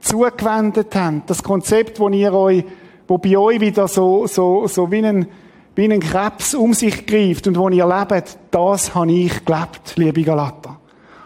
zugewendet 0.02 0.94
habt, 0.96 1.30
das 1.30 1.42
Konzept, 1.42 2.00
wo 2.00 2.10
ihr 2.10 2.34
euch, 2.34 2.66
wo 3.08 3.18
bei 3.18 3.38
euch 3.38 3.62
wieder 3.62 3.88
so, 3.88 4.28
so, 4.28 4.68
so 4.68 4.92
wie 4.92 5.06
ein, 5.06 5.28
wie 5.76 5.86
ein 5.86 6.00
Krebs 6.02 6.54
um 6.54 6.74
sich 6.74 7.06
greift 7.06 7.48
und 7.48 7.58
wo 7.58 7.70
ihr 7.70 7.88
lebt, 7.88 8.38
das 8.52 8.94
habe 8.94 9.12
ich 9.12 9.46
gelebt, 9.46 9.94
liebe 9.96 10.24
Galater. 10.24 10.80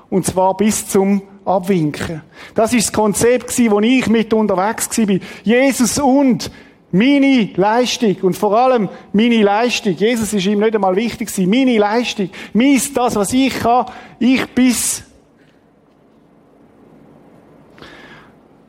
Und 0.10 0.26
zwar 0.26 0.56
bis 0.56 0.88
zum 0.88 1.22
Abwinken. 1.46 2.22
Das 2.56 2.74
ist 2.74 2.88
das 2.88 2.94
Konzept, 2.94 3.58
wo 3.70 3.80
ich 3.80 4.08
mit 4.08 4.34
unterwegs 4.34 4.98
war. 4.98 5.20
Jesus 5.44 6.00
und 6.00 6.52
meine 6.92 7.50
Leistung 7.56 8.16
und 8.22 8.36
vor 8.36 8.58
allem 8.58 8.90
meine 9.12 9.44
Leistung. 9.44 9.94
Jesus 9.94 10.34
ist 10.34 10.46
ihm 10.46 10.60
nicht 10.60 10.76
einmal 10.76 10.96
wichtig 10.96 11.36
Meine 11.48 11.78
Leistung. 11.78 12.30
Mies 12.54 12.94
das, 12.94 13.16
was 13.16 13.34
ich 13.34 13.60
kann. 13.60 13.86
Ich 14.20 14.46
bis. 14.54 15.04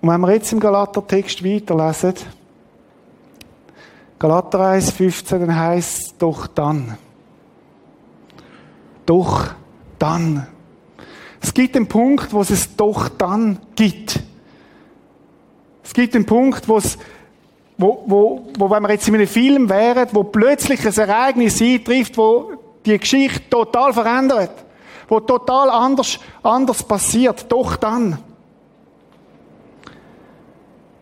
Und 0.00 0.08
wenn 0.08 0.20
wir 0.20 0.32
jetzt 0.32 0.52
im 0.52 0.60
Galater-Text 0.60 1.44
weiterlesen, 1.44 2.14
Galater 4.18 4.60
1, 4.70 4.92
15, 4.92 5.40
dann 5.40 5.56
heisst 5.56 5.98
es 5.98 6.18
doch 6.18 6.48
dann. 6.48 6.98
Doch 9.06 9.50
dann. 9.98 10.46
Es 11.40 11.54
gibt 11.54 11.76
einen 11.76 11.86
Punkt, 11.86 12.32
wo 12.32 12.40
es 12.40 12.50
es 12.50 12.76
doch 12.76 13.08
dann 13.08 13.58
gibt. 13.76 14.20
Es 15.84 15.94
gibt 15.94 16.14
einen 16.14 16.26
Punkt, 16.26 16.68
wo 16.68 16.78
es, 16.78 16.98
wo, 17.76 18.02
wo, 18.06 18.46
wo, 18.58 18.70
wenn 18.70 18.82
wir 18.82 18.90
jetzt 18.90 19.08
in 19.08 19.14
einem 19.14 19.26
Film 19.26 19.68
wären, 19.68 20.08
wo 20.12 20.24
plötzlich 20.24 20.84
ein 20.84 20.94
Ereignis 20.94 21.62
eintrifft, 21.62 22.18
wo 22.18 22.52
die 22.84 22.98
Geschichte 22.98 23.48
total 23.48 23.92
verändert, 23.92 24.50
wo 25.08 25.20
total 25.20 25.70
anders, 25.70 26.18
anders 26.42 26.82
passiert, 26.82 27.46
doch 27.50 27.76
dann. 27.76 28.18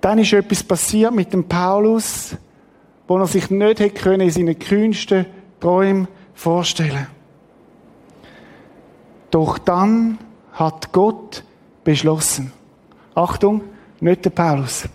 Dann 0.00 0.18
ist 0.18 0.32
etwas 0.32 0.62
passiert 0.62 1.12
mit 1.12 1.32
dem 1.32 1.48
Paulus, 1.48 2.36
wo 3.08 3.18
er 3.18 3.26
sich 3.26 3.50
nicht 3.50 3.80
hätte 3.80 3.90
können 3.90 4.20
in 4.20 4.30
seinen 4.30 4.58
kühnsten 4.58 5.26
Träumen 5.60 6.06
vorstellen. 6.34 7.06
Doch 9.30 9.58
dann 9.58 10.18
hat 10.56 10.92
Gott 10.92 11.44
beschlossen. 11.84 12.52
Achtung, 13.14 13.62
nicht 14.00 14.24
der 14.24 14.30
Paulus. 14.30 14.88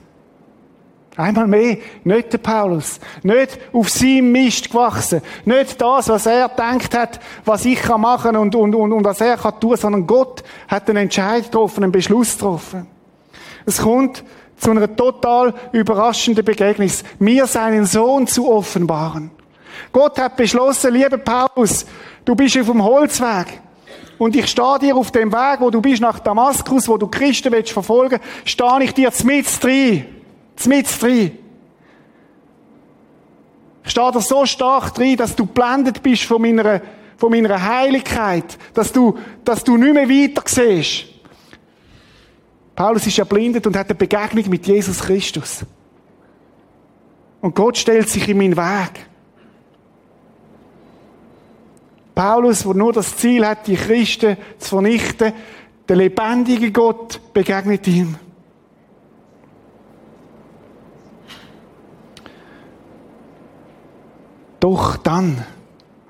Einmal 1.17 1.47
mehr, 1.47 1.77
nicht 2.03 2.33
der 2.33 2.37
Paulus. 2.37 2.99
Nicht 3.21 3.59
auf 3.73 3.89
seinem 3.89 4.31
Mist 4.31 4.69
gewachsen. 4.69 5.21
Nicht 5.45 5.79
das, 5.79 6.09
was 6.09 6.25
er 6.25 6.49
denkt 6.49 6.97
hat, 6.97 7.19
was 7.45 7.65
ich 7.65 7.81
kann 7.81 8.01
machen 8.01 8.35
und, 8.35 8.55
und, 8.55 8.73
und, 8.73 8.91
und 8.91 9.03
was 9.03 9.21
er 9.21 9.37
kann 9.37 9.59
tun, 9.59 9.75
sondern 9.77 10.07
Gott 10.07 10.43
hat 10.67 10.89
einen 10.89 11.03
Entscheid 11.03 11.43
getroffen, 11.43 11.83
einen 11.83 11.91
Beschluss 11.91 12.33
getroffen. 12.33 12.87
Es 13.65 13.81
kommt 13.81 14.23
zu 14.57 14.71
einer 14.71 14.95
total 14.95 15.53
überraschenden 15.71 16.45
Begegnung. 16.45 16.91
Mir 17.19 17.45
seinen 17.45 17.85
Sohn 17.85 18.25
zu 18.25 18.49
offenbaren. 18.49 19.31
Gott 19.91 20.17
hat 20.17 20.37
beschlossen, 20.37 20.93
lieber 20.93 21.17
Paulus, 21.17 21.85
du 22.23 22.35
bist 22.35 22.57
auf 22.57 22.67
dem 22.67 22.83
Holzweg. 22.83 23.59
Und 24.21 24.35
ich 24.35 24.45
stehe 24.51 24.77
dir 24.77 24.95
auf 24.95 25.09
dem 25.09 25.31
Weg, 25.31 25.61
wo 25.61 25.71
du 25.71 25.81
bist 25.81 25.99
nach 25.99 26.19
Damaskus, 26.19 26.87
wo 26.87 26.95
du 26.95 27.07
Christen 27.07 27.51
willst 27.51 27.71
verfolgen, 27.71 28.19
stehe 28.45 28.83
ich 28.83 28.93
dir 28.93 29.11
mit 29.23 29.63
drin. 29.63 30.05
Mit 30.67 31.01
drin. 31.01 31.31
Ich 33.83 33.89
stehe 33.89 34.11
dir 34.11 34.21
so 34.21 34.45
stark 34.45 34.93
drin, 34.93 35.17
dass 35.17 35.35
du 35.35 35.47
blendet 35.47 36.03
bist 36.03 36.25
von 36.25 36.39
meiner, 36.39 36.81
von 37.17 37.31
meiner 37.31 37.59
Heiligkeit, 37.59 38.59
dass 38.75 38.91
du, 38.91 39.17
dass 39.43 39.63
du 39.63 39.75
nicht 39.75 39.95
mehr 39.95 40.07
weiter 40.07 40.43
siehst. 40.45 41.05
Paulus 42.75 43.07
ist 43.07 43.17
ja 43.17 43.23
blindet 43.23 43.65
und 43.65 43.75
hat 43.75 43.89
eine 43.89 43.95
Begegnung 43.95 44.47
mit 44.51 44.67
Jesus 44.67 44.99
Christus. 44.99 45.65
Und 47.41 47.55
Gott 47.55 47.75
stellt 47.75 48.07
sich 48.07 48.29
in 48.29 48.37
meinen 48.37 48.55
Weg. 48.55 49.10
Paulus, 52.15 52.63
der 52.63 52.73
nur 52.73 52.93
das 52.93 53.15
Ziel 53.17 53.45
hat, 53.45 53.67
die 53.67 53.75
Christen 53.75 54.37
zu 54.57 54.69
vernichten, 54.69 55.33
der 55.87 55.95
lebendige 55.95 56.71
Gott 56.71 57.19
begegnet 57.33 57.87
ihm. 57.87 58.15
Doch 64.59 64.97
dann 64.97 65.43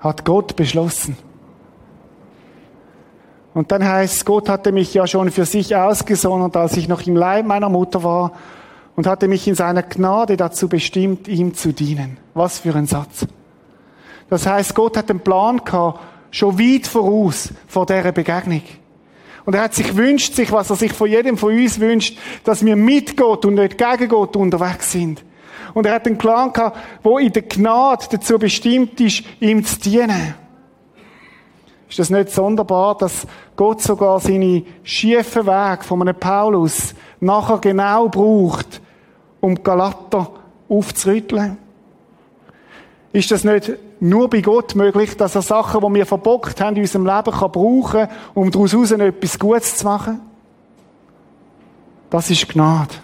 hat 0.00 0.24
Gott 0.24 0.56
beschlossen. 0.56 1.16
Und 3.54 3.70
dann 3.70 3.84
heißt, 3.84 4.24
Gott 4.24 4.48
hatte 4.48 4.72
mich 4.72 4.94
ja 4.94 5.06
schon 5.06 5.30
für 5.30 5.44
sich 5.44 5.76
ausgesondert, 5.76 6.56
als 6.56 6.76
ich 6.76 6.88
noch 6.88 7.06
im 7.06 7.16
Leib 7.16 7.46
meiner 7.46 7.68
Mutter 7.68 8.02
war 8.02 8.32
und 8.96 9.06
hatte 9.06 9.28
mich 9.28 9.46
in 9.46 9.54
seiner 9.54 9.82
Gnade 9.82 10.36
dazu 10.36 10.68
bestimmt, 10.68 11.28
ihm 11.28 11.54
zu 11.54 11.72
dienen. 11.72 12.18
Was 12.34 12.60
für 12.60 12.74
ein 12.74 12.86
Satz. 12.86 13.26
Das 14.32 14.46
heißt, 14.46 14.74
Gott 14.74 14.96
hat 14.96 15.10
einen 15.10 15.20
Plan 15.20 15.62
gehabt, 15.62 16.00
schon 16.30 16.58
weit 16.58 16.86
voraus 16.86 17.50
vor 17.66 17.84
dieser 17.84 18.12
Begegnung. 18.12 18.62
Und 19.44 19.54
er 19.54 19.64
hat 19.64 19.74
sich 19.74 19.94
wünscht 19.94 20.32
sich, 20.32 20.50
was 20.50 20.70
er 20.70 20.76
sich 20.76 20.94
von 20.94 21.10
jedem 21.10 21.36
von 21.36 21.52
uns 21.52 21.78
wünscht, 21.78 22.16
dass 22.42 22.64
wir 22.64 22.74
mit 22.74 23.14
Gott 23.18 23.44
und 23.44 23.56
nicht 23.56 23.76
gegen 23.76 24.08
Gott 24.08 24.34
unterwegs 24.34 24.90
sind. 24.90 25.22
Und 25.74 25.84
er 25.84 25.96
hat 25.96 26.06
einen 26.06 26.16
Plan 26.16 26.50
gehabt, 26.50 26.78
wo 27.02 27.18
in 27.18 27.30
der 27.30 27.42
Gnade 27.42 28.06
dazu 28.10 28.38
bestimmt 28.38 28.98
ist, 29.02 29.22
ihm 29.38 29.62
zu 29.66 29.78
dienen. 29.80 30.34
Ist 31.90 31.98
das 31.98 32.08
nicht 32.08 32.30
sonderbar, 32.30 32.96
dass 32.96 33.26
Gott 33.54 33.82
sogar 33.82 34.18
seine 34.18 34.64
schiefen 34.82 35.46
Weg 35.46 35.84
von 35.84 36.00
einem 36.00 36.18
Paulus 36.18 36.94
nachher 37.20 37.58
genau 37.58 38.08
braucht, 38.08 38.80
um 39.42 39.62
Galater 39.62 40.30
aufzurütteln? 40.70 41.58
Ist 43.12 43.30
das 43.30 43.44
nicht 43.44 43.72
nur 44.00 44.30
bei 44.30 44.40
Gott 44.40 44.74
möglich, 44.74 45.16
dass 45.16 45.34
er 45.34 45.42
Sachen, 45.42 45.80
die 45.80 45.94
wir 45.98 46.06
verbockt 46.06 46.60
haben 46.60 46.76
in 46.76 46.82
unserem 46.82 47.06
Leben, 47.06 47.30
kann 47.30 47.52
brauchen, 47.52 48.08
um 48.34 48.50
daraus 48.50 48.72
etwas 48.72 49.38
Gutes 49.38 49.76
zu 49.76 49.84
machen? 49.84 50.20
Das 52.08 52.30
ist 52.30 52.48
Gnade. 52.48 52.94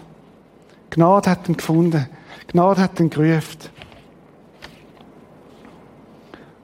Gnade 0.89 1.29
hat 1.29 1.47
ihn 1.47 1.57
gefunden. 1.57 2.09
Gnade 2.47 2.81
hat 2.81 2.99
ihn 2.99 3.09
gerufen. 3.09 3.69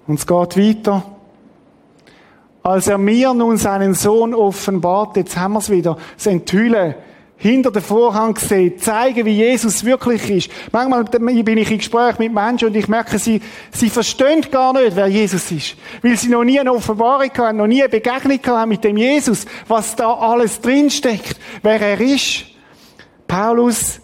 Und 0.08 0.19
es 0.19 0.27
geht 0.27 0.58
weiter. 0.58 1.03
Als 2.63 2.88
er 2.88 2.97
mir 2.97 3.34
nun 3.36 3.58
seinen 3.58 3.93
Sohn 3.93 4.34
offenbart, 4.34 5.17
jetzt 5.17 5.38
haben 5.38 5.53
wir 5.53 5.60
es 5.60 5.69
wieder, 5.69 5.97
das 6.15 6.25
Enthüllen, 6.25 6.95
hinter 7.38 7.71
den 7.71 7.82
Vorhang 7.82 8.34
gesehen, 8.34 8.80
zeigen, 8.80 9.26
wie 9.26 9.36
Jesus 9.36 9.84
wirklich 9.84 10.30
ist. 10.30 10.52
Manchmal 10.71 11.04
bin 11.04 11.58
ich 11.58 11.71
in 11.71 11.78
Gespräch 11.78 12.17
mit 12.17 12.34
Menschen 12.34 12.69
und 12.69 12.76
ich 12.76 12.88
merke, 12.88 13.19
sie, 13.19 13.41
sie 13.71 13.89
verstehen 13.89 14.41
gar 14.50 14.74
nicht, 14.74 14.95
wer 14.95 15.08
Jesus 15.08 15.52
ist. 15.52 15.76
Weil 16.02 16.17
sie 16.17 16.30
noch 16.30 16.43
nie 16.43 16.60
eine 16.60 16.71
Offenbarung 16.71 17.32
haben, 17.38 17.58
noch 17.58 17.67
nie 17.67 17.82
eine 17.82 17.89
Begegnung 17.89 18.39
haben 18.48 18.69
mit 18.69 18.84
dem 18.84 18.98
Jesus, 18.98 19.45
was 19.67 19.95
da 19.95 20.13
alles 20.13 20.62
drinsteckt, 20.62 21.38
wer 21.62 21.82
er 21.82 22.00
ist. 22.00 22.45
Paulus, 23.28 24.00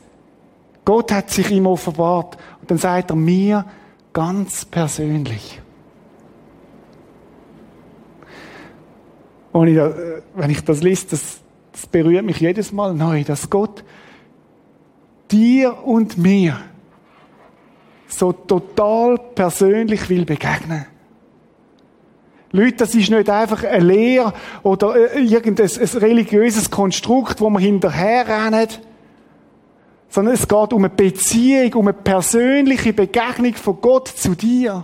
Gott 0.84 1.12
hat 1.12 1.30
sich 1.30 1.50
ihm 1.52 1.68
offenbart. 1.68 2.38
Und 2.60 2.70
dann 2.70 2.78
sagt 2.78 3.12
er 3.12 3.16
mir 3.16 3.66
ganz 4.14 4.66
persönlich. 4.66 5.62
Und 9.52 9.68
ich, 9.68 9.78
äh, 9.78 10.22
wenn 10.36 10.50
ich 10.50 10.64
das 10.64 10.82
lese, 10.82 11.08
das, 11.12 11.42
das 11.72 11.88
berührt 11.88 12.26
mich 12.26 12.40
jedes 12.40 12.72
Mal 12.72 12.94
neu, 12.94 13.24
dass 13.24 13.50
Gott 13.50 13.84
dir 15.32 15.86
und 15.86 16.18
mir 16.18 16.60
so 18.08 18.34
total 18.34 19.18
persönlich 19.18 20.10
will 20.10 20.26
begegnen. 20.26 20.86
Leute, 22.52 22.78
das 22.78 22.96
ist 22.96 23.10
nicht 23.10 23.30
einfach 23.30 23.64
eine 23.64 23.86
Lehre 23.86 24.34
oder 24.62 25.16
äh, 25.16 25.22
irgendein 25.22 25.70
ein 25.70 25.98
religiöses 26.00 26.70
Konstrukt, 26.70 27.40
wo 27.40 27.50
man 27.50 27.62
hinterherrennen, 27.62 28.68
sondern 30.10 30.34
es 30.34 30.46
geht 30.46 30.74
um 30.74 30.84
eine 30.84 30.90
Beziehung, 30.90 31.74
um 31.76 31.88
eine 31.88 31.94
persönliche 31.94 32.92
Begegnung 32.92 33.54
von 33.54 33.80
Gott 33.80 34.10
zu 34.10 34.36
dir. 34.36 34.84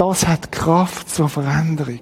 Das 0.00 0.26
hat 0.26 0.50
Kraft 0.50 1.10
zur 1.10 1.28
Veränderung. 1.28 2.00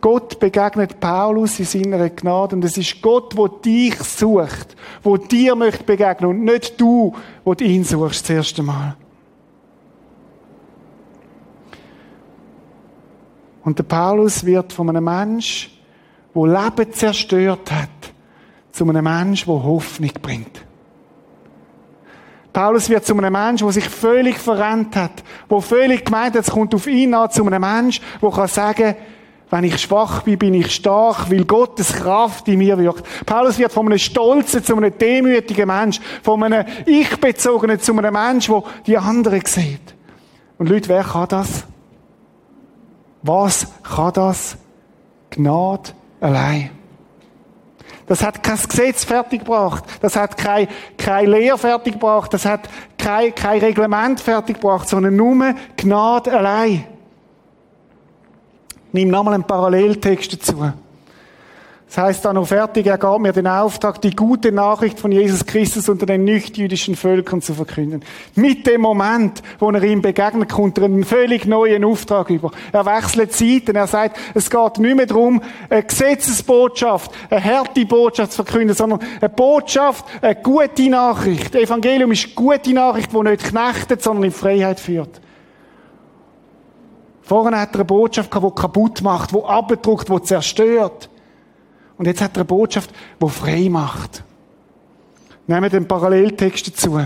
Gott 0.00 0.38
begegnet 0.38 1.00
Paulus 1.00 1.58
in 1.58 1.64
seiner 1.64 2.08
Gnade 2.08 2.54
und 2.54 2.64
es 2.64 2.78
ist 2.78 3.02
Gott, 3.02 3.36
wo 3.36 3.48
dich 3.48 3.96
sucht, 3.96 4.76
wo 5.02 5.16
dir 5.16 5.56
möchte 5.56 5.82
begegnen 5.82 6.30
und 6.30 6.44
nicht 6.44 6.80
du, 6.80 7.16
wo 7.42 7.52
ihn 7.54 7.82
suchst 7.82 8.22
das 8.22 8.30
erste 8.30 8.62
Mal. 8.62 8.94
Und 13.64 13.80
der 13.80 13.84
Paulus 13.84 14.46
wird 14.46 14.72
von 14.72 14.90
einem 14.90 15.02
Mensch, 15.02 15.76
wo 16.32 16.46
Leben 16.46 16.92
zerstört 16.92 17.72
hat, 17.72 18.12
zu 18.70 18.88
einem 18.88 19.02
Mensch, 19.02 19.48
wo 19.48 19.60
Hoffnung 19.60 20.12
bringt. 20.22 20.64
Paulus 22.54 22.88
wird 22.88 23.04
zu 23.04 23.16
einem 23.16 23.32
Mensch, 23.32 23.62
der 23.62 23.72
sich 23.72 23.88
völlig 23.88 24.38
verrennt 24.38 24.94
hat, 24.94 25.24
wo 25.48 25.60
völlig 25.60 26.04
gemeint 26.04 26.36
hat, 26.36 26.46
es 26.46 26.50
kommt 26.50 26.72
auf 26.72 26.86
ihn 26.86 27.12
an, 27.12 27.28
zu 27.28 27.44
einem 27.44 27.60
Mensch, 27.60 28.00
der 28.22 28.30
kann 28.30 28.48
sagen, 28.48 28.94
wenn 29.50 29.64
ich 29.64 29.78
schwach 29.78 30.22
bin, 30.22 30.38
bin 30.38 30.54
ich 30.54 30.72
stark, 30.72 31.30
weil 31.30 31.44
Gottes 31.44 31.92
Kraft 31.92 32.46
in 32.48 32.58
mir 32.58 32.78
wirkt. 32.78 33.04
Paulus 33.26 33.58
wird 33.58 33.72
von 33.72 33.86
einem 33.86 33.98
Stolzen 33.98 34.62
zu 34.62 34.76
einem 34.76 34.96
demütigen 34.96 35.66
Mensch, 35.66 36.00
von 36.22 36.42
einem 36.44 36.64
Ich-Bezogenen 36.86 37.80
zu 37.80 37.92
einem 37.92 38.14
Mensch, 38.14 38.46
der 38.46 38.62
die 38.86 38.98
anderen 38.98 39.42
sieht. 39.44 39.94
Und 40.56 40.68
Leute, 40.68 40.88
wer 40.88 41.02
kann 41.02 41.28
das? 41.28 41.64
Was 43.22 43.66
kann 43.82 44.12
das? 44.12 44.56
Gnade 45.30 45.90
allein. 46.20 46.70
Das 48.06 48.22
hat 48.22 48.42
kein 48.42 48.58
Gesetz 48.58 49.04
fertiggebracht. 49.04 49.84
Das 50.02 50.16
hat 50.16 50.36
kein, 50.36 50.68
kein 50.98 51.26
Lehr 51.26 51.56
fertiggebracht. 51.56 52.32
Das 52.34 52.44
hat 52.44 52.68
kein, 52.98 53.34
kein 53.34 53.60
Reglement 53.60 54.20
fertiggebracht, 54.20 54.88
sondern 54.88 55.16
nur 55.16 55.54
Gnade 55.76 56.32
allein. 56.32 56.84
Nimm 58.92 59.08
nochmal 59.08 59.34
einen 59.34 59.44
Paralleltext 59.44 60.32
dazu. 60.34 60.72
Das 61.94 62.02
heißt 62.02 62.24
dann 62.24 62.34
noch 62.34 62.48
fertig, 62.48 62.88
er 62.88 62.98
gab 62.98 63.20
mir 63.20 63.32
den 63.32 63.46
Auftrag, 63.46 64.00
die 64.00 64.16
gute 64.16 64.50
Nachricht 64.50 64.98
von 64.98 65.12
Jesus 65.12 65.46
Christus 65.46 65.88
unter 65.88 66.06
den 66.06 66.24
nichtjüdischen 66.24 66.96
Völkern 66.96 67.40
zu 67.40 67.54
verkünden. 67.54 68.02
Mit 68.34 68.66
dem 68.66 68.80
Moment, 68.80 69.44
wo 69.60 69.70
er 69.70 69.80
ihm 69.84 70.02
begegnet, 70.02 70.50
kommt 70.50 70.76
er 70.78 70.86
einen 70.86 71.04
völlig 71.04 71.46
neuen 71.46 71.84
Auftrag 71.84 72.30
über. 72.30 72.50
Er 72.72 72.84
wechselt 72.84 73.32
Zeiten, 73.32 73.76
er 73.76 73.86
sagt, 73.86 74.18
es 74.34 74.50
geht 74.50 74.78
nicht 74.78 74.96
mehr 74.96 75.06
darum, 75.06 75.40
eine 75.70 75.84
Gesetzesbotschaft, 75.84 77.12
eine 77.30 77.44
harte 77.44 77.86
Botschaft 77.86 78.32
zu 78.32 78.42
verkünden, 78.42 78.74
sondern 78.74 78.98
eine 79.20 79.28
Botschaft, 79.28 80.04
eine 80.20 80.34
gute 80.34 80.90
Nachricht. 80.90 81.54
Evangelium 81.54 82.10
ist 82.10 82.24
eine 82.24 82.34
gute 82.34 82.74
Nachricht, 82.74 83.12
die 83.12 83.20
nicht 83.20 83.44
knechtet, 83.44 84.02
sondern 84.02 84.24
in 84.24 84.32
Freiheit 84.32 84.80
führt. 84.80 85.20
Vorher 87.22 87.60
hat 87.60 87.70
er 87.70 87.74
eine 87.76 87.84
Botschaft 87.84 88.32
gehabt, 88.32 88.58
die 88.58 88.60
kaputt 88.60 89.00
macht, 89.02 89.30
die 89.30 89.44
abdruckt, 89.44 90.08
die 90.08 90.22
zerstört. 90.22 91.08
Und 91.96 92.06
jetzt 92.06 92.20
hat 92.20 92.32
er 92.36 92.40
eine 92.40 92.44
Botschaft, 92.44 92.90
die 93.22 93.28
frei 93.28 93.68
macht. 93.68 94.24
Nehmen 95.46 95.62
wir 95.62 95.70
den 95.70 95.86
Paralleltext 95.86 96.68
dazu. 96.68 97.00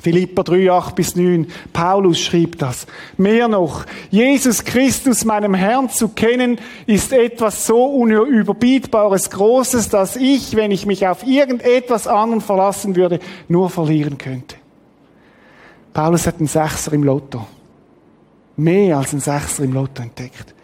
Philippa 0.00 0.42
3, 0.42 0.70
8 0.70 0.94
bis 0.94 1.14
9. 1.14 1.46
Paulus 1.72 2.20
schrieb 2.20 2.58
das. 2.58 2.86
Mehr 3.18 3.48
noch. 3.48 3.84
Jesus 4.10 4.64
Christus, 4.64 5.24
meinem 5.24 5.54
Herrn 5.54 5.90
zu 5.90 6.08
kennen, 6.08 6.58
ist 6.86 7.12
etwas 7.12 7.66
so 7.66 7.84
unüberbietbares 7.84 9.30
Großes, 9.30 9.90
dass 9.90 10.16
ich, 10.16 10.56
wenn 10.56 10.70
ich 10.70 10.86
mich 10.86 11.06
auf 11.06 11.26
irgendetwas 11.26 12.06
anderen 12.06 12.40
verlassen 12.40 12.96
würde, 12.96 13.20
nur 13.48 13.68
verlieren 13.68 14.16
könnte. 14.16 14.56
Paulus 15.92 16.26
hat 16.26 16.38
einen 16.38 16.46
Sechser 16.46 16.92
im 16.92 17.02
Lotto. 17.02 17.46
Mehr 18.56 18.98
als 18.98 19.12
einen 19.12 19.20
Sechser 19.20 19.64
im 19.64 19.72
Lotto 19.72 20.02
entdeckt. 20.02 20.54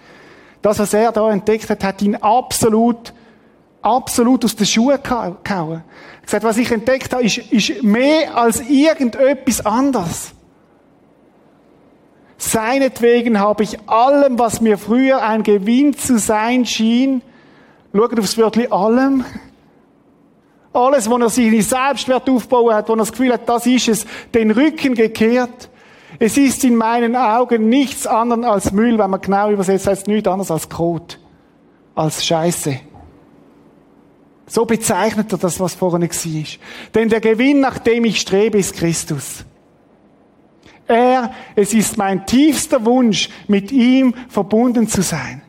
Das, 0.67 0.81
was 0.81 0.95
er 0.95 1.13
da 1.13 1.31
entdeckt 1.31 1.71
hat, 1.71 1.85
hat 1.85 2.03
ihn 2.03 2.17
absolut, 2.17 3.13
absolut 3.83 4.45
aus 4.45 4.57
den 4.57 4.67
Schuhen 4.67 4.99
gehauen. 5.01 5.37
Er 5.45 6.25
gesagt, 6.25 6.43
was 6.43 6.57
ich 6.57 6.73
entdeckt 6.73 7.13
habe, 7.13 7.23
ist, 7.23 7.39
ist 7.39 7.85
mehr 7.85 8.37
als 8.37 8.69
irgendetwas 8.69 9.65
anderes. 9.65 10.33
Seinetwegen 12.37 13.39
habe 13.39 13.63
ich 13.63 13.79
allem, 13.89 14.41
was 14.41 14.61
mir 14.61 14.77
früher 14.77 15.23
ein 15.23 15.45
Gewinn 15.45 15.97
zu 15.97 16.19
sein 16.19 16.67
schien, 16.67 17.23
schaut 17.95 18.19
aufs 18.19 18.37
Wörtchen 18.37 18.73
allem, 18.73 19.25
alles, 20.73 21.09
wo 21.09 21.17
er 21.17 21.31
seine 21.31 21.63
Selbstwert 21.63 22.29
aufbauen 22.29 22.75
hat, 22.75 22.89
wo 22.89 22.95
er 22.95 22.97
das 22.97 23.13
Gefühl 23.13 23.33
hat, 23.33 23.49
das 23.49 23.67
ist 23.67 23.87
es, 23.87 24.05
den 24.35 24.51
Rücken 24.51 24.97
gekehrt 24.97 25.71
es 26.19 26.37
ist 26.37 26.65
in 26.65 26.77
meinen 26.77 27.17
Augen 27.17 27.69
nichts 27.69 28.07
anderes 28.07 28.45
als 28.45 28.73
Müll, 28.73 28.99
wenn 28.99 29.11
man 29.11 29.21
genau 29.21 29.51
übersetzt, 29.51 29.87
heißt 29.87 30.07
nichts 30.07 30.29
anderes 30.29 30.51
als 30.51 30.69
Kot, 30.69 31.19
als 31.95 32.25
Scheiße. 32.25 32.81
So 34.47 34.65
bezeichnet 34.65 35.33
er 35.33 35.39
das, 35.39 35.59
was 35.59 35.75
vorne 35.75 36.09
war. 36.09 36.45
Denn 36.95 37.09
der 37.09 37.21
Gewinn, 37.21 37.61
nach 37.61 37.79
dem 37.79 38.05
ich 38.05 38.21
strebe, 38.21 38.59
ist 38.59 38.75
Christus. 38.75 39.45
Er, 40.87 41.33
es 41.57 41.75
ist 41.75 41.97
mein 41.97 42.27
tiefster 42.27 42.85
Wunsch, 42.85 43.29
mit 43.49 43.73
ihm 43.73 44.15
verbunden 44.29 44.87
zu 44.87 45.03
sein. 45.03 45.43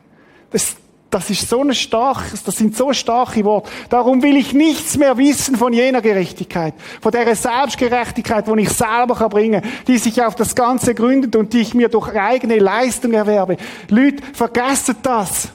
Das, 0.50 0.76
Das 1.10 1.30
ist 1.30 1.48
so 1.48 1.62
ein 1.62 1.74
starkes, 1.74 2.44
das 2.44 2.56
sind 2.56 2.76
so 2.76 2.92
starke 2.92 3.42
Worte. 3.42 3.70
Darum 3.88 4.22
will 4.22 4.36
ich 4.36 4.52
nichts 4.52 4.98
mehr 4.98 5.16
wissen 5.16 5.56
von 5.56 5.72
jener 5.72 6.02
Gerechtigkeit, 6.02 6.74
von 7.00 7.12
der 7.12 7.34
Selbstgerechtigkeit, 7.34 8.46
die 8.46 8.60
ich 8.60 8.68
selber 8.68 9.14
kann 9.14 9.30
bringen, 9.30 9.62
die 9.86 9.96
sich 9.96 10.22
auf 10.22 10.34
das 10.34 10.54
Ganze 10.54 10.94
gründet 10.94 11.34
und 11.34 11.54
die 11.54 11.60
ich 11.60 11.72
mir 11.72 11.88
durch 11.88 12.14
eigene 12.14 12.58
Leistung 12.58 13.12
erwerbe. 13.12 13.56
Leute, 13.88 14.22
vergesst 14.34 14.94
das. 15.02 15.48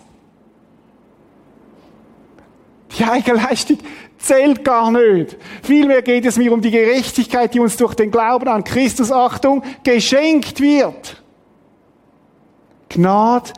Die 2.98 3.04
Eigenleistung 3.04 3.78
zählt 4.18 4.63
gar 4.63 4.89
nicht. 4.89 5.38
Vielmehr 5.62 6.02
geht 6.02 6.26
es 6.26 6.38
mir 6.38 6.52
um 6.52 6.62
die 6.62 6.72
Gerechtigkeit, 6.72 7.54
die 7.54 7.60
uns 7.60 7.78
durch 7.78 7.94
den 7.94 8.10
Glauben 8.10 8.48
an 8.48 8.63
Christus, 8.63 9.12
Achtung, 9.12 9.63
geschenkt 9.84 10.60
wird. 10.60 11.22
Gnade 12.89 13.52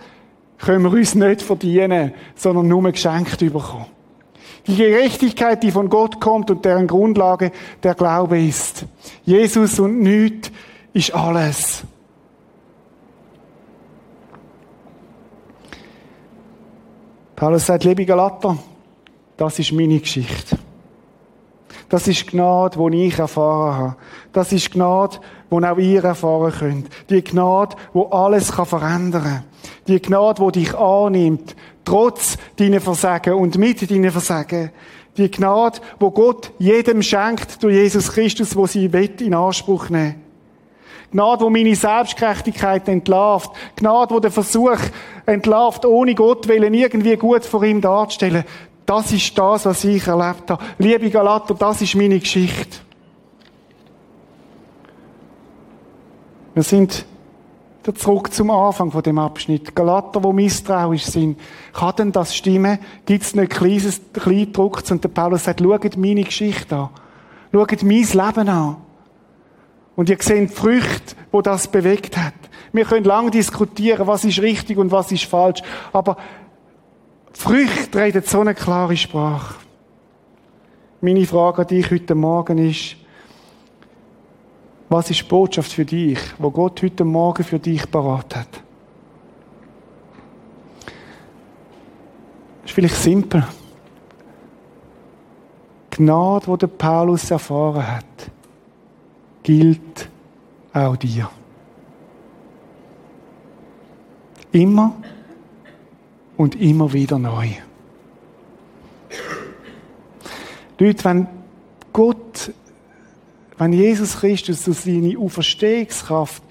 können 0.66 0.84
wir 0.84 0.92
uns 0.92 1.14
nicht 1.14 1.44
verdienen, 1.44 2.14
sondern 2.36 2.68
nur 2.68 2.92
geschenkt 2.92 3.38
bekommen. 3.38 3.86
Die 4.66 4.76
Gerechtigkeit, 4.76 5.62
die 5.62 5.70
von 5.70 5.90
Gott 5.90 6.20
kommt 6.20 6.50
und 6.50 6.66
deren 6.66 6.88
Grundlage 6.88 7.52
der 7.84 7.94
Glaube 7.94 8.42
ist. 8.42 8.86
Jesus 9.24 9.80
und 9.80 10.02
nichts 10.02 10.52
ist 10.92 11.14
alles. 11.14 11.84
Paulus 17.36 17.66
sagt, 17.68 17.84
liebe 17.84 18.06
Galater, 18.06 18.58
das 19.38 19.60
ist 19.60 19.72
meine 19.72 20.00
Geschichte. 20.00 20.58
Das 21.90 22.08
ist 22.08 22.26
Gnade, 22.26 22.80
die 22.90 23.06
ich 23.06 23.20
erfahren 23.20 23.78
habe. 23.78 23.96
Das 24.34 24.52
ist 24.52 24.72
Gnade, 24.72 25.20
die 25.60 25.68
auch 25.68 25.78
ihr 25.78 26.04
erfahren 26.04 26.54
könnt. 26.58 26.90
Die 27.10 27.24
Gnade, 27.24 27.76
die 27.94 28.04
alles 28.12 28.52
verändern 28.52 29.24
kann. 29.24 29.44
Die 29.88 30.02
Gnade, 30.02 30.44
die 30.46 30.60
dich 30.60 30.76
annimmt, 30.76 31.56
trotz 31.84 32.38
deiner 32.58 32.82
Versagen 32.82 33.34
und 33.34 33.58
mit 33.58 33.90
deinen 33.90 34.12
Versagen. 34.12 34.72
Die 35.18 35.32
Gnade, 35.32 35.80
wo 36.00 36.12
Gott 36.12 36.52
jedem 36.60 37.02
schenkt 37.02 37.64
durch 37.64 37.76
Jesus 37.76 38.12
Christus, 38.12 38.56
wo 38.56 38.68
sie 38.68 38.92
will, 38.92 39.12
in 39.22 39.34
Anspruch 39.34 39.90
nehmen. 39.90 40.22
Gnade, 41.12 41.46
wo 41.46 41.50
meine 41.50 41.76
Selbstgerechtigkeit 41.76 42.88
entlarvt. 42.90 43.52
Gnade, 43.78 44.14
wo 44.14 44.20
der 44.20 44.32
Versuch 44.32 44.78
entlarvt, 45.26 45.86
ohne 45.86 46.14
Gott 46.14 46.48
willen 46.48 46.74
irgendwie 46.74 47.16
gut 47.16 47.46
vor 47.46 47.64
ihm 47.64 47.80
darzustellen. 47.80 48.44
Das 48.86 49.12
ist 49.12 49.38
das, 49.38 49.66
was 49.66 49.84
ich 49.84 50.06
erlebt 50.06 50.50
habe. 50.50 50.64
Liebe 50.78 51.10
Galater, 51.10 51.54
das 51.54 51.82
ist 51.82 51.96
meine 51.96 52.20
Geschichte. 52.20 52.80
Wir 56.56 56.64
sind 56.64 57.06
wieder 57.84 57.96
zurück 57.96 58.34
zum 58.34 58.50
Anfang 58.50 58.90
von 58.90 59.04
dem 59.04 59.20
Abschnitt. 59.20 59.76
Galater, 59.76 60.24
wo 60.24 60.32
misstrauisch 60.32 61.04
sind. 61.04 61.38
Kann 61.74 61.96
denn 61.98 62.12
das 62.14 62.34
stimmen? 62.34 62.80
Gibt 63.06 63.26
es 63.26 63.36
nicht 63.36 63.52
kleines, 63.52 64.00
Kleindrucks? 64.14 64.90
Und 64.90 65.04
der 65.04 65.10
Paulus 65.10 65.44
sagt, 65.44 65.60
schaut 65.60 65.98
meine 65.98 66.24
Geschichte 66.24 66.76
an. 66.78 66.90
Schaut 67.52 67.84
mein 67.84 68.04
Leben 68.04 68.50
an. 68.50 68.78
Und 69.98 70.10
ihr 70.10 70.18
seht 70.22 70.50
die 70.50 70.54
Früchte, 70.56 71.16
wo 71.30 71.42
das 71.42 71.68
bewegt 71.68 72.18
hat. 72.18 72.34
Wir 72.72 72.86
können 72.86 73.04
lange 73.04 73.32
diskutieren, 73.32 74.08
was 74.08 74.24
ist 74.24 74.42
richtig 74.42 74.78
und 74.78 74.92
was 74.92 75.12
ist 75.12 75.26
falsch. 75.26 75.62
Aber 75.92 76.16
Früchte 77.34 78.00
reden 78.00 78.24
so 78.26 78.40
eine 78.40 78.56
klare 78.56 78.96
Sprache. 78.96 79.56
Meine 81.02 81.26
Frage 81.26 81.64
an 81.64 81.68
dich 81.68 81.92
heute 81.92 82.16
Morgen 82.16 82.58
ist, 82.58 82.96
was 84.90 85.10
ist 85.10 85.22
die 85.22 85.26
Botschaft 85.26 85.72
für 85.72 85.86
dich, 85.86 86.20
wo 86.38 86.52
Gott 86.52 86.82
heute 86.82 87.04
Morgen 87.04 87.44
für 87.44 87.60
dich 87.60 87.90
parat 87.90 88.36
hat? 88.36 88.48
Das 92.62 92.72
ist 92.72 92.72
vielleicht 92.72 92.96
simpel. 92.96 93.46
Die 95.94 95.98
Gnade, 95.98 96.46
die 96.52 96.58
der 96.58 96.68
Paulus 96.68 97.32
erfahren 97.32 97.88
hat, 97.88 98.32
gilt 99.44 100.10
auch 100.74 100.96
dir. 100.98 101.30
Immer 104.52 104.96
und 106.38 106.60
immer 106.60 106.92
wieder 106.92 107.18
neu. 107.18 107.50
Leute, 110.78 111.06
wenn 111.06 111.28
Gott, 111.94 112.52
wenn 113.58 113.74
Jesus 113.74 114.18
Christus 114.20 114.64
durch 114.66 114.80
seine 114.80 115.18
Auferstehungskraft 115.18 116.44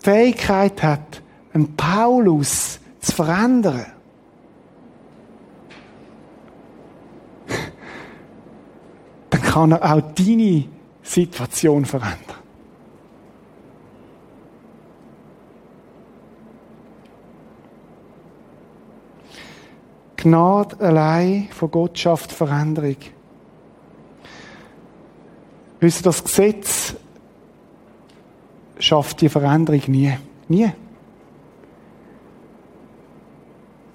die 0.00 0.04
Fähigkeit 0.04 0.82
hat, 0.82 1.22
einen 1.52 1.76
Paulus 1.76 2.78
zu 3.00 3.12
verändern, 3.12 3.86
dann 9.30 9.42
kann 9.42 9.72
er 9.72 9.94
auch 9.94 10.00
deine 10.14 10.64
Situation 11.02 11.84
verändern. 11.84 12.36
Gnade 20.16 20.78
allein 20.80 21.48
von 21.50 21.70
Gott 21.70 21.98
schafft 21.98 22.30
Veränderung. 22.30 22.96
Wisst 25.80 26.00
ihr, 26.00 26.04
das 26.04 26.22
Gesetz 26.22 26.94
schafft 28.78 29.20
die 29.22 29.30
Veränderung 29.30 29.82
nie. 29.86 30.16
Nie. 30.48 30.72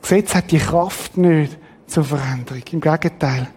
Das 0.02 0.10
Gesetz 0.10 0.36
hat 0.36 0.52
die 0.52 0.58
Kraft 0.58 1.18
nicht 1.18 1.58
zur 1.88 2.04
Veränderung. 2.04 2.64
Im 2.72 2.82
Gegenteil. 2.82 3.48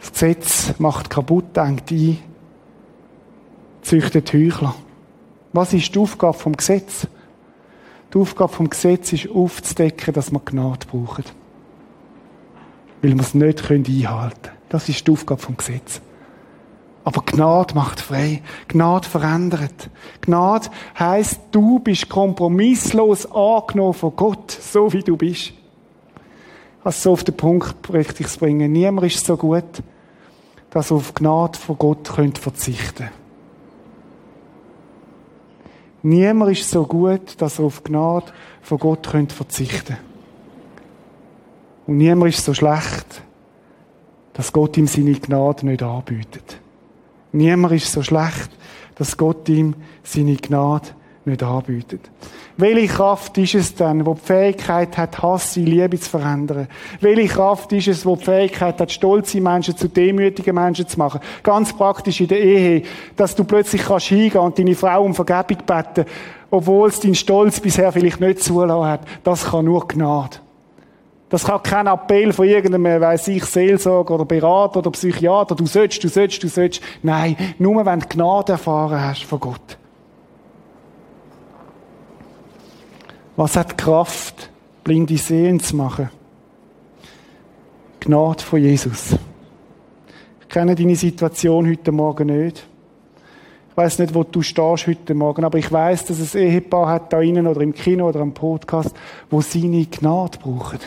Das 0.00 0.12
Gesetz 0.12 0.74
macht 0.78 1.10
kaputt, 1.10 1.54
denkt 1.54 1.90
ein, 1.90 2.18
züchtet 3.82 4.32
Heuchler. 4.32 4.74
Was 5.52 5.72
ist 5.72 5.94
die 5.94 5.98
Aufgabe 5.98 6.36
vom 6.36 6.56
Gesetz? 6.56 7.06
Die 8.12 8.18
Aufgabe 8.18 8.52
vom 8.52 8.70
Gesetz 8.70 9.12
ist 9.12 9.28
aufzudecken, 9.28 10.14
dass 10.14 10.30
wir 10.30 10.40
Gnade 10.40 10.86
brauchen. 10.86 11.24
Weil 13.02 13.14
wir 13.14 13.20
es 13.20 13.34
nicht 13.34 13.70
einhalten 13.70 14.42
können. 14.42 14.57
Das 14.68 14.88
ist 14.88 15.06
die 15.06 15.10
Aufgabe 15.10 15.40
vom 15.40 15.56
Gesetz. 15.56 16.00
Aber 17.04 17.22
Gnade 17.22 17.74
macht 17.74 18.00
frei. 18.00 18.42
Gnade 18.68 19.08
verändert. 19.08 19.88
Gnade 20.20 20.68
heisst, 20.98 21.40
du 21.52 21.78
bist 21.78 22.08
kompromisslos 22.08 23.24
angenommen 23.32 23.94
von 23.94 24.14
Gott, 24.14 24.50
so 24.50 24.92
wie 24.92 25.02
du 25.02 25.16
bist. 25.16 25.52
Also 26.84 27.00
so 27.00 27.12
auf 27.12 27.24
den 27.24 27.36
Punkt 27.36 27.92
richtig 27.92 28.28
zu 28.28 28.38
bringen. 28.38 28.72
Niemand 28.72 29.06
ist 29.06 29.24
so 29.24 29.36
gut, 29.36 29.82
dass 30.70 30.90
er 30.90 30.98
auf 30.98 31.14
Gnade 31.14 31.58
von 31.58 31.78
Gott 31.78 32.08
verzichten 32.08 32.94
könnte. 32.94 33.10
Niemand 36.02 36.52
ist 36.52 36.70
so 36.70 36.84
gut, 36.84 37.40
dass 37.40 37.58
er 37.58 37.64
auf 37.64 37.82
Gnade 37.82 38.26
von 38.62 38.78
Gott 38.78 39.06
verzichten 39.06 39.86
könnte. 39.86 39.98
Und 41.86 41.96
niemand 41.96 42.34
ist 42.34 42.44
so 42.44 42.52
schlecht, 42.52 43.22
dass 44.38 44.52
Gott 44.52 44.76
ihm 44.76 44.86
seine 44.86 45.14
Gnade 45.14 45.66
nicht 45.66 45.82
anbietet. 45.82 46.60
Niemand 47.32 47.74
ist 47.74 47.90
so 47.90 48.04
schlecht, 48.04 48.50
dass 48.94 49.16
Gott 49.16 49.48
ihm 49.48 49.74
seine 50.04 50.36
Gnade 50.36 50.90
nicht 51.24 51.42
anbietet. 51.42 52.08
Welche 52.56 52.86
Kraft 52.86 53.36
ist 53.36 53.56
es 53.56 53.74
denn, 53.74 54.06
wo 54.06 54.14
die 54.14 54.20
Fähigkeit 54.20 54.96
hat, 54.96 55.20
Hass 55.20 55.56
in 55.56 55.66
Liebe 55.66 55.98
zu 55.98 56.08
verändern? 56.08 56.68
Welche 57.00 57.34
Kraft 57.34 57.72
ist 57.72 57.88
es, 57.88 58.06
wo 58.06 58.14
die 58.14 58.26
Fähigkeit 58.26 58.80
hat, 58.80 58.92
stolze 58.92 59.40
Menschen 59.40 59.76
zu 59.76 59.88
demütigen 59.88 60.54
Menschen 60.54 60.86
zu 60.86 60.98
machen? 61.00 61.20
Ganz 61.42 61.76
praktisch 61.76 62.20
in 62.20 62.28
der 62.28 62.40
Ehe, 62.40 62.82
dass 63.16 63.34
du 63.34 63.42
plötzlich 63.42 63.82
kannst 63.82 64.06
hingehen 64.06 64.40
und 64.40 64.56
deine 64.56 64.76
Frau 64.76 65.02
um 65.02 65.16
Vergebung 65.16 65.66
beten, 65.66 66.08
obwohl 66.48 66.90
es 66.90 67.00
dein 67.00 67.16
Stolz 67.16 67.58
bisher 67.58 67.90
vielleicht 67.90 68.20
nicht 68.20 68.44
zulassen 68.44 68.88
hat. 68.88 69.00
Das 69.24 69.46
kann 69.46 69.64
nur 69.64 69.88
Gnade. 69.88 70.38
Das 71.28 71.44
kann 71.44 71.62
kein 71.62 71.86
Appell 71.86 72.32
von 72.32 72.46
irgendeinem, 72.46 73.00
weiß 73.00 73.28
ich, 73.28 73.44
Seelsorger 73.44 74.14
oder 74.14 74.24
Berater 74.24 74.78
oder 74.78 74.90
Psychiater. 74.90 75.54
Du 75.54 75.66
sollst, 75.66 76.02
du 76.02 76.08
sollst, 76.08 76.42
du 76.42 76.48
sollst. 76.48 76.80
Nein, 77.02 77.36
nur 77.58 77.84
wenn 77.84 78.00
du 78.00 78.06
Gnade 78.08 78.52
erfahren 78.52 79.00
hast 79.00 79.24
von 79.24 79.40
Gott. 79.40 79.78
Was 83.36 83.56
hat 83.56 83.76
Kraft, 83.76 84.50
blinde 84.84 85.18
Sehen 85.18 85.60
zu 85.60 85.76
machen? 85.76 86.10
Gnade 88.00 88.42
von 88.42 88.60
Jesus. 88.60 89.16
Ich 90.40 90.48
kenne 90.48 90.74
deine 90.74 90.96
Situation 90.96 91.68
heute 91.68 91.92
Morgen 91.92 92.28
nicht. 92.28 92.66
Ich 93.70 93.76
weiß 93.76 93.98
nicht, 93.98 94.14
wo 94.14 94.24
du 94.24 94.40
stehst 94.40 94.86
heute 94.86 95.14
Morgen, 95.14 95.44
aber 95.44 95.58
ich 95.58 95.70
weiß, 95.70 96.06
dass 96.06 96.18
es 96.18 96.34
Ehepaar 96.34 96.88
hat 96.88 97.12
da 97.12 97.20
innen 97.20 97.46
oder 97.46 97.60
im 97.60 97.74
Kino 97.74 98.08
oder 98.08 98.20
am 98.20 98.32
Podcast, 98.32 98.92
wo 99.30 99.40
seine 99.40 99.84
Gnade 99.84 100.38
brauchen. 100.38 100.80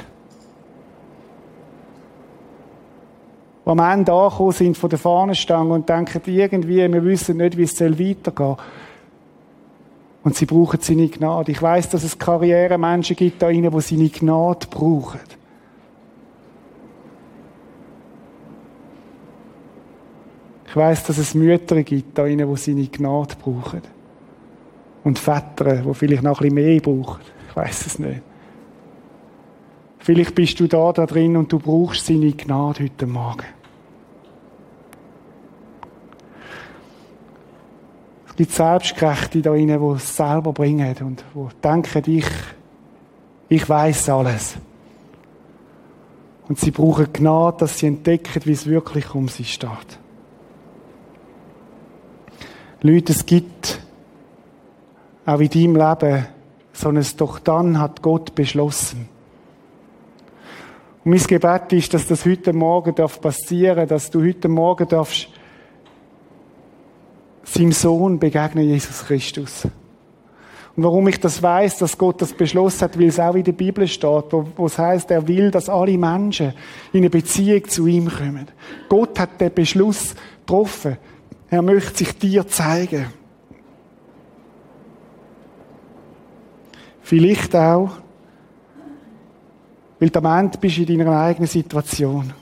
Am 3.71 3.79
Ende 3.79 4.11
angekommen 4.11 4.51
sind 4.51 4.77
von 4.77 4.89
der 4.89 4.99
Fahnenstange 4.99 5.73
und 5.73 5.87
denken 5.87 6.21
irgendwie, 6.25 6.91
wir 6.91 7.03
wissen 7.03 7.37
nicht, 7.37 7.57
wie 7.57 7.63
es 7.63 7.79
weitergehen 7.79 8.33
soll. 8.35 8.57
Und 10.23 10.35
sie 10.35 10.45
brauchen 10.45 10.79
seine 10.81 11.07
Gnade. 11.07 11.51
Ich 11.51 11.61
weiß, 11.61 11.89
dass 11.89 12.03
es 12.03 12.17
Karrieremenschen 12.17 13.15
gibt 13.15 13.41
da 13.41 13.49
innen, 13.49 13.71
die 13.71 13.81
seine 13.81 14.09
Gnade 14.09 14.67
brauchen. 14.69 15.19
Ich 20.67 20.75
weiß, 20.75 21.03
dass 21.05 21.17
es 21.17 21.33
Mütter 21.33 21.81
gibt 21.83 22.17
da 22.17 22.25
innen, 22.27 22.49
die 22.49 22.61
seine 22.61 22.87
Gnade 22.87 23.35
brauchen. 23.41 23.81
Und 25.03 25.17
Väter, 25.17 25.77
die 25.77 25.93
vielleicht 25.95 26.23
noch 26.23 26.39
ein 26.39 26.53
bisschen 26.53 26.55
mehr 26.55 26.79
brauchen. 26.79 27.21
Ich 27.49 27.55
weiß 27.55 27.87
es 27.87 27.99
nicht. 27.99 28.21
Vielleicht 29.97 30.35
bist 30.35 30.59
du 30.59 30.67
da, 30.67 30.93
da 30.93 31.05
drin 31.05 31.35
und 31.35 31.51
du 31.51 31.59
brauchst 31.59 32.05
seine 32.05 32.31
Gnade 32.31 32.83
heute 32.83 33.07
Morgen. 33.07 33.45
Gibt 38.35 38.51
Selbstgerechte 38.51 39.41
da 39.41 39.51
drinnen, 39.51 39.79
die 39.79 39.95
es 39.95 40.15
selber 40.15 40.53
bringen 40.53 40.95
und 41.01 41.23
die 41.33 41.61
denken, 41.61 42.11
ich, 42.11 42.27
ich 43.49 43.69
weiß 43.69 44.09
alles. 44.09 44.55
Und 46.47 46.59
sie 46.59 46.71
brauchen 46.71 47.11
Gnade, 47.13 47.57
dass 47.59 47.77
sie 47.77 47.87
entdecken, 47.87 48.41
wie 48.45 48.51
es 48.51 48.65
wirklich 48.65 49.13
um 49.13 49.27
sie 49.27 49.45
steht. 49.45 49.99
Leute, 52.81 53.13
es 53.13 53.25
gibt 53.25 53.79
auch 55.25 55.39
in 55.39 55.49
deinem 55.49 55.75
Leben 55.75 56.25
so 56.73 56.89
ein 56.89 57.05
Doch 57.17 57.39
dann 57.39 57.79
hat 57.79 58.01
Gott 58.01 58.33
beschlossen. 58.33 59.07
Und 61.03 61.11
mein 61.11 61.19
Gebet 61.19 61.73
ist, 61.73 61.93
dass 61.93 62.07
das 62.07 62.25
heute 62.25 62.53
Morgen 62.53 62.95
passieren 62.95 63.75
darf, 63.75 63.87
dass 63.89 64.09
du 64.09 64.23
heute 64.23 64.47
Morgen 64.47 64.87
darfst 64.87 65.29
seinem 67.53 67.71
Sohn 67.71 68.19
begegnen, 68.19 68.67
Jesus 68.67 69.05
Christus. 69.05 69.67
Und 70.75 70.83
warum 70.83 71.07
ich 71.09 71.19
das 71.19 71.43
weiß, 71.43 71.79
dass 71.79 71.97
Gott 71.97 72.21
das 72.21 72.33
beschlossen 72.33 72.81
hat, 72.81 72.97
weil 72.97 73.07
es 73.07 73.19
auch 73.19 73.35
in 73.35 73.43
der 73.43 73.51
Bibel 73.51 73.85
steht, 73.87 74.31
wo, 74.31 74.47
wo 74.55 74.65
es 74.67 74.77
heißt, 74.77 75.11
er 75.11 75.27
will, 75.27 75.51
dass 75.51 75.67
alle 75.67 75.97
Menschen 75.97 76.53
in 76.93 76.99
eine 76.99 77.09
Beziehung 77.09 77.67
zu 77.67 77.87
ihm 77.87 78.09
kommen. 78.09 78.47
Gott 78.87 79.19
hat 79.19 79.41
den 79.41 79.53
Beschluss 79.53 80.15
getroffen. 80.39 80.97
Er 81.49 81.61
möchte 81.61 81.97
sich 81.97 82.17
dir 82.17 82.47
zeigen. 82.47 83.07
Vielleicht 87.01 87.53
auch, 87.53 87.91
weil 89.99 90.09
du 90.09 90.19
am 90.19 90.39
Ende 90.39 90.57
bist 90.57 90.77
in 90.77 90.97
deiner 90.97 91.19
eigenen 91.19 91.47
Situation. 91.47 92.33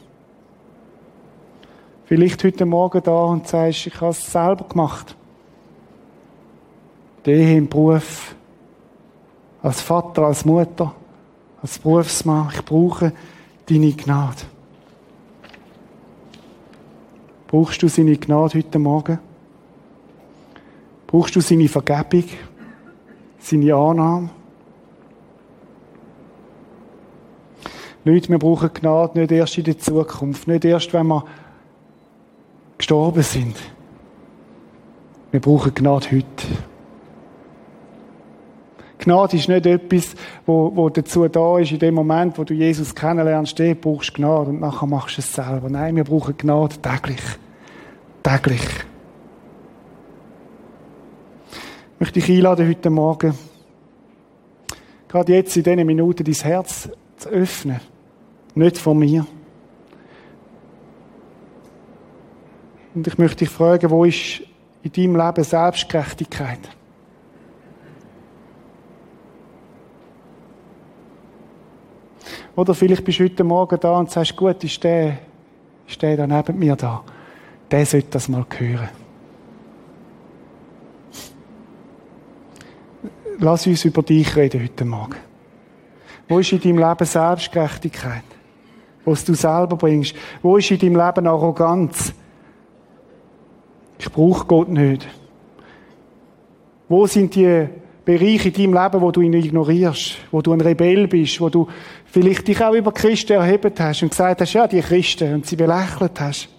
Vielleicht 2.09 2.43
heute 2.43 2.65
Morgen 2.65 3.03
da 3.03 3.25
und 3.25 3.47
sagst, 3.47 3.85
ich 3.85 4.01
habe 4.01 4.09
es 4.09 4.31
selber 4.31 4.65
gemacht. 4.67 5.15
Die 7.23 7.55
im 7.55 7.69
Beruf, 7.69 8.33
als 9.61 9.81
Vater, 9.81 10.23
als 10.23 10.43
Mutter, 10.43 10.95
als 11.61 11.77
Berufsmann. 11.77 12.49
Ich 12.51 12.65
brauche 12.65 13.13
deine 13.67 13.91
Gnade. 13.91 14.41
Brauchst 17.45 17.83
du 17.83 17.87
seine 17.87 18.17
Gnade 18.17 18.57
heute 18.57 18.79
Morgen? 18.79 19.19
Brauchst 21.05 21.35
du 21.35 21.41
seine 21.41 21.67
Vergebung? 21.67 22.27
Seine 23.37 23.75
Annahme? 23.75 24.31
Leute, 28.03 28.29
wir 28.29 28.39
brauchen 28.39 28.73
Gnade 28.73 29.19
nicht 29.19 29.31
erst 29.31 29.59
in 29.59 29.65
der 29.65 29.77
Zukunft, 29.77 30.47
nicht 30.47 30.65
erst, 30.65 30.91
wenn 30.91 31.05
wir 31.05 31.23
gestorben 32.79 33.21
sind. 33.21 33.55
Wir 35.31 35.39
brauchen 35.39 35.73
Gnade 35.75 36.07
heute. 36.11 36.47
Gnade 38.97 39.37
ist 39.37 39.47
nicht 39.47 39.65
etwas, 39.65 40.15
wo, 40.45 40.75
wo 40.75 40.89
dazu 40.89 41.27
da 41.27 41.59
ist, 41.59 41.71
in 41.71 41.79
dem 41.79 41.93
Moment, 41.93 42.37
wo 42.37 42.43
du 42.43 42.53
Jesus 42.53 42.95
kennenlernst, 42.95 43.59
du 43.59 43.75
brauchst 43.75 44.13
Gnade 44.13 44.49
und 44.49 44.61
nachher 44.61 44.87
machst 44.87 45.17
du 45.17 45.21
es 45.21 45.31
selber. 45.31 45.69
Nein, 45.69 45.95
wir 45.95 46.03
brauchen 46.03 46.35
Gnade 46.37 46.77
täglich. 46.81 47.21
Täglich. 48.23 48.61
Ich 51.93 51.99
möchte 51.99 52.19
dich 52.19 52.29
einladen 52.29 52.67
heute 52.67 52.89
Morgen, 52.89 53.33
gerade 55.09 55.33
jetzt 55.33 55.55
in 55.57 55.63
diesen 55.63 55.85
Minuten, 55.85 56.23
dein 56.23 56.33
Herz 56.33 56.89
zu 57.17 57.29
öffnen. 57.29 57.81
Nicht 58.55 58.77
von 58.77 58.97
mir. 58.97 59.25
Und 62.95 63.07
ich 63.07 63.17
möchte 63.17 63.37
dich 63.37 63.49
fragen, 63.49 63.89
wo 63.89 64.03
ist 64.03 64.41
in 64.83 64.91
deinem 64.91 65.15
Leben 65.15 65.43
Selbstgerechtigkeit? 65.43 66.59
Oder 72.55 72.73
vielleicht 72.73 73.05
bist 73.05 73.19
du 73.19 73.23
heute 73.23 73.43
Morgen 73.43 73.79
da 73.79 73.97
und 73.97 74.11
sagst, 74.11 74.35
gut, 74.35 74.63
ist 74.63 74.83
der, 74.83 75.19
ist 75.87 76.01
der 76.01 76.17
da 76.17 76.27
neben 76.27 76.59
mir 76.59 76.75
da. 76.75 77.03
Der 77.71 77.85
sollte 77.85 78.09
das 78.11 78.27
mal 78.27 78.45
hören. 78.57 78.89
Lass 83.37 83.65
uns 83.65 83.85
über 83.85 84.03
dich 84.03 84.35
reden 84.35 84.61
heute 84.61 84.83
Morgen. 84.83 85.15
Wo 86.27 86.39
ist 86.39 86.51
in 86.51 86.59
deinem 86.59 86.79
Leben 86.79 87.05
Selbstgerechtigkeit? 87.05 88.23
Was 89.05 89.23
du 89.23 89.33
selber 89.33 89.77
bringst? 89.77 90.13
Wo 90.41 90.57
ist 90.57 90.69
in 90.69 90.79
deinem 90.79 90.97
Leben 90.97 91.27
Arroganz? 91.27 92.13
Ich 93.99 94.09
brauche 94.11 94.45
Gott 94.47 94.69
nicht. 94.69 95.07
Wo 96.87 97.05
sind 97.05 97.35
die 97.35 97.67
Bereiche 98.05 98.49
in 98.49 98.53
deinem 98.71 98.83
Leben, 98.83 99.01
wo 99.01 99.11
du 99.11 99.21
ihn 99.21 99.33
ignorierst, 99.33 100.17
wo 100.31 100.41
du 100.41 100.53
ein 100.53 100.61
Rebell 100.61 101.07
bist, 101.07 101.39
wo 101.39 101.49
du 101.49 101.67
vielleicht 102.05 102.47
dich 102.47 102.63
auch 102.63 102.73
über 102.73 102.91
Christen 102.91 103.33
erhebt 103.33 103.79
hast 103.79 104.01
und 104.01 104.09
gesagt 104.09 104.41
hast, 104.41 104.53
ja, 104.53 104.67
die 104.67 104.81
Christen, 104.81 105.35
und 105.35 105.45
sie 105.45 105.55
belächelt 105.55 106.19
hast. 106.19 106.49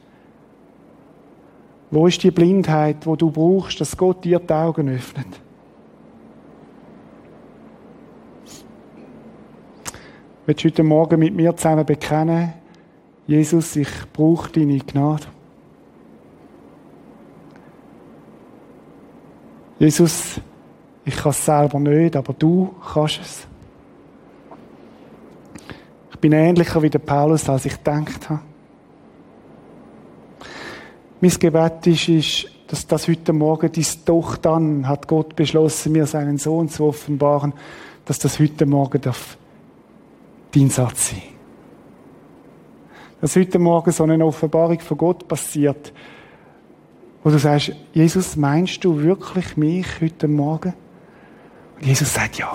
Wo 1.90 2.06
ist 2.06 2.22
die 2.22 2.30
Blindheit, 2.30 3.04
wo 3.04 3.16
du 3.16 3.32
brauchst, 3.32 3.80
dass 3.80 3.96
Gott 3.96 4.24
dir 4.24 4.38
die 4.38 4.52
Augen 4.52 4.88
öffnet? 4.88 5.26
Willst 10.46 10.62
du 10.62 10.68
heute 10.68 10.82
Morgen 10.84 11.18
mit 11.18 11.34
mir 11.34 11.56
zusammen 11.56 11.84
bekennen, 11.84 12.52
Jesus, 13.26 13.74
ich 13.76 13.88
brauche 14.12 14.52
deine 14.52 14.78
Gnade. 14.78 15.24
Jesus, 19.80 20.38
ich 21.06 21.16
kann 21.16 21.30
es 21.30 21.42
selber 21.42 21.80
nicht, 21.80 22.14
aber 22.14 22.34
du 22.34 22.74
kannst 22.92 23.20
es. 23.22 23.46
Ich 26.10 26.18
bin 26.18 26.32
ähnlicher 26.32 26.82
wie 26.82 26.90
der 26.90 26.98
Paulus, 26.98 27.48
als 27.48 27.64
ich 27.64 27.78
gedacht 27.78 28.28
habe. 28.28 28.42
Mein 31.22 31.30
Gebet 31.30 31.86
ist, 31.86 32.08
ist, 32.10 32.46
dass 32.66 32.86
das 32.86 33.08
heute 33.08 33.32
Morgen 33.32 33.72
dies 33.72 34.04
doch 34.04 34.36
dann 34.36 34.86
hat 34.86 35.08
Gott 35.08 35.34
beschlossen, 35.34 35.92
mir 35.92 36.04
seinen 36.04 36.36
Sohn 36.36 36.68
zu 36.68 36.84
offenbaren, 36.84 37.54
dass 38.04 38.18
das 38.18 38.38
heute 38.38 38.66
Morgen 38.66 39.00
darf 39.00 39.38
dein 40.54 40.68
Satz 40.68 41.10
sein. 41.10 41.22
Dass 43.22 43.34
heute 43.34 43.58
Morgen 43.58 43.92
so 43.92 44.04
eine 44.04 44.22
Offenbarung 44.22 44.78
von 44.80 44.98
Gott 44.98 45.26
passiert, 45.26 45.94
wo 47.22 47.30
du 47.30 47.38
sagst, 47.38 47.72
Jesus, 47.92 48.36
meinst 48.36 48.84
du 48.84 49.02
wirklich 49.02 49.56
mich 49.56 49.86
heute 50.00 50.28
Morgen? 50.28 50.74
Und 51.76 51.86
Jesus 51.86 52.12
sagt, 52.12 52.38
ja, 52.38 52.52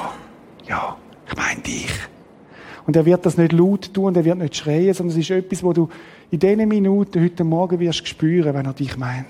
ja, 0.68 0.98
ich 1.28 1.36
meine 1.36 1.62
dich. 1.62 1.92
Und 2.88 2.96
er 2.96 3.06
wird 3.06 3.26
das 3.26 3.38
nicht 3.38 3.52
laut 3.52 3.94
tun 3.94 4.06
und 4.06 4.18
er 4.18 4.26
wird 4.26 4.38
nicht 4.38 4.56
schreien, 4.56 4.94
sondern 4.94 5.18
es 5.18 5.24
ist 5.24 5.32
etwas, 5.32 5.64
wo 5.64 5.74
du 5.74 5.90
in 6.30 6.40
diesen 6.40 6.68
Minuten 6.68 7.24
heute 7.24 7.44
Morgen 7.44 7.80
wirst 7.80 8.08
spüren, 8.08 8.54
wenn 8.54 8.66
er 8.66 8.74
dich 8.74 8.98
meint. 8.98 9.26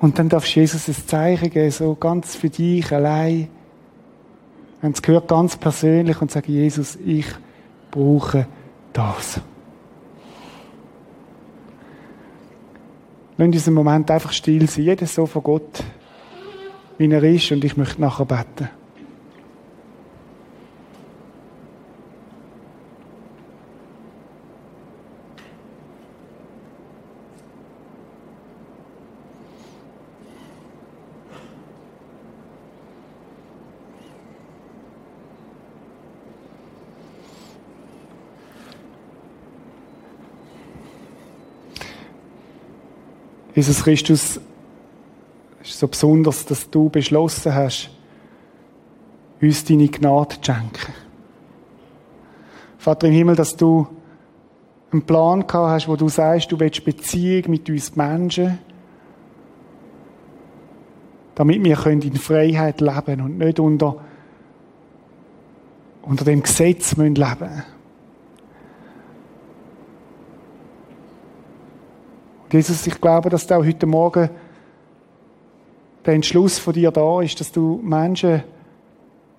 Und 0.00 0.18
dann 0.18 0.28
darfst 0.28 0.54
du 0.54 0.60
Jesus 0.60 0.88
ein 0.88 0.94
Zeichen 1.06 1.50
geben, 1.50 1.70
so 1.70 1.94
ganz 1.94 2.36
für 2.36 2.48
dich 2.48 2.92
allein. 2.92 3.48
Und 4.80 4.94
es 4.94 5.02
gehört 5.02 5.28
ganz 5.28 5.56
persönlich 5.56 6.20
und 6.22 6.30
sage, 6.30 6.52
Jesus, 6.52 6.96
ich 7.04 7.26
brauche 7.90 8.46
das. 8.92 9.40
Lass 13.38 13.46
uns 13.46 13.54
diesen 13.54 13.74
Moment 13.74 14.10
einfach 14.10 14.32
still 14.32 14.68
sein. 14.68 14.84
Jeder 14.84 15.06
so 15.06 15.24
von 15.24 15.44
Gott, 15.44 15.84
wie 16.98 17.08
er 17.08 17.22
ist. 17.22 17.52
Und 17.52 17.64
ich 17.64 17.76
möchte 17.76 18.00
nachher 18.00 18.26
beten. 18.26 18.68
Jesus 43.58 43.82
Christus, 43.82 44.40
Es 45.60 45.70
ist 45.70 45.80
so 45.80 45.88
besonders, 45.88 46.46
dass 46.46 46.70
du 46.70 46.88
beschlossen 46.88 47.52
hast, 47.52 47.90
uns 49.42 49.64
deine 49.64 49.88
Gnade 49.88 50.36
zu 50.40 50.52
schenken. 50.52 50.92
Vater 52.78 53.08
im 53.08 53.14
Himmel, 53.14 53.34
dass 53.34 53.56
du 53.56 53.88
einen 54.92 55.02
Plan 55.02 55.44
gehabt 55.44 55.70
hast, 55.70 55.88
wo 55.88 55.96
du 55.96 56.08
sagst, 56.08 56.52
du 56.52 56.60
willst 56.60 56.84
Beziehung 56.84 57.50
mit 57.50 57.68
uns 57.68 57.96
Menschen, 57.96 58.60
damit 61.34 61.64
wir 61.64 61.84
in 61.86 62.14
Freiheit 62.14 62.80
leben 62.80 63.20
und 63.22 63.38
nicht 63.38 63.58
unter, 63.58 63.96
unter 66.02 66.24
dem 66.24 66.44
Gesetz 66.44 66.96
leben 66.96 67.12
müssen. 67.12 67.77
Jesus, 72.50 72.86
ich 72.86 73.00
glaube, 73.00 73.28
dass 73.28 73.46
da 73.46 73.58
heute 73.58 73.86
Morgen 73.86 74.30
der 76.06 76.14
Entschluss 76.14 76.58
von 76.58 76.72
dir 76.72 76.90
da 76.90 77.20
ist, 77.20 77.38
dass 77.40 77.52
du 77.52 77.78
Menschen 77.82 78.42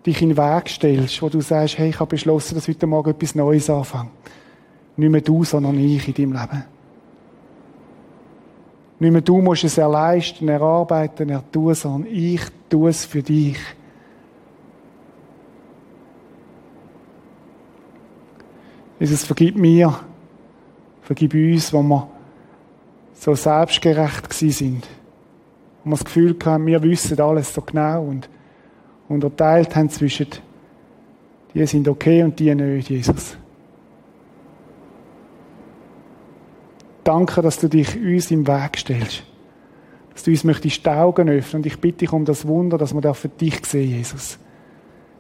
dich 0.06 0.22
in 0.22 0.30
den 0.30 0.38
Weg 0.38 0.70
stellst, 0.70 1.22
wo 1.22 1.30
du 1.30 1.42
sagst, 1.42 1.80
hey, 1.80 1.90
ich 1.90 2.00
habe 2.00 2.12
beschlossen, 2.12 2.56
dass 2.56 2.68
heute 2.68 2.86
Morgen 2.86 3.10
etwas 3.10 3.34
Neues 3.34 3.70
anfangen. 3.70 4.12
Nicht 4.96 5.10
mehr 5.10 5.22
du, 5.22 5.44
sondern 5.44 5.80
ich 5.80 6.08
in 6.08 6.14
deinem 6.14 6.34
Leben. 6.34 6.64
Nicht 9.00 9.12
mehr 9.12 9.22
du 9.22 9.42
musst 9.42 9.64
es 9.64 9.78
erleisten, 9.78 10.48
erarbeiten, 10.48 11.30
ertun, 11.30 11.74
sondern 11.74 12.12
ich 12.12 12.42
tue 12.70 12.90
es 12.90 13.06
für 13.06 13.24
dich. 13.24 13.58
Jesus, 19.00 19.24
vergib 19.24 19.56
mir, 19.56 19.98
vergib 21.02 21.34
uns, 21.34 21.74
wo 21.74 21.82
wir 21.82 22.08
so 23.20 23.36
selbstgerecht 23.36 24.30
gewesen 24.30 24.52
sind. 24.52 24.88
Und 25.84 25.92
wir 25.92 25.98
das 25.98 26.06
Gefühl 26.06 26.36
hatten, 26.46 26.66
wir 26.66 26.82
wissen 26.82 27.20
alles 27.20 27.54
so 27.54 27.62
genau 27.62 28.04
und 28.04 28.30
unterteilt 29.10 29.76
haben 29.76 29.90
zwischen 29.90 30.28
die 31.54 31.66
sind 31.66 31.88
okay 31.88 32.24
und 32.24 32.40
die 32.40 32.54
nicht, 32.54 32.90
Jesus. 32.90 33.36
Danke, 37.04 37.42
dass 37.42 37.60
du 37.60 37.68
dich 37.68 37.98
uns 37.98 38.30
im 38.30 38.48
Weg 38.48 38.78
stellst. 38.78 39.24
Dass 40.14 40.24
du 40.24 40.32
uns 40.32 40.44
möchtest 40.44 40.86
die 40.86 40.90
Augen 40.90 41.28
öffnen. 41.28 41.62
Und 41.62 41.66
ich 41.66 41.80
bitte 41.82 42.00
dich 42.00 42.14
um 42.14 42.24
das 42.24 42.48
Wunder, 42.48 42.78
dass 42.78 42.94
wir 42.94 43.14
für 43.16 43.30
dich 43.30 43.66
sehen, 43.66 43.98
Jesus. 43.98 44.38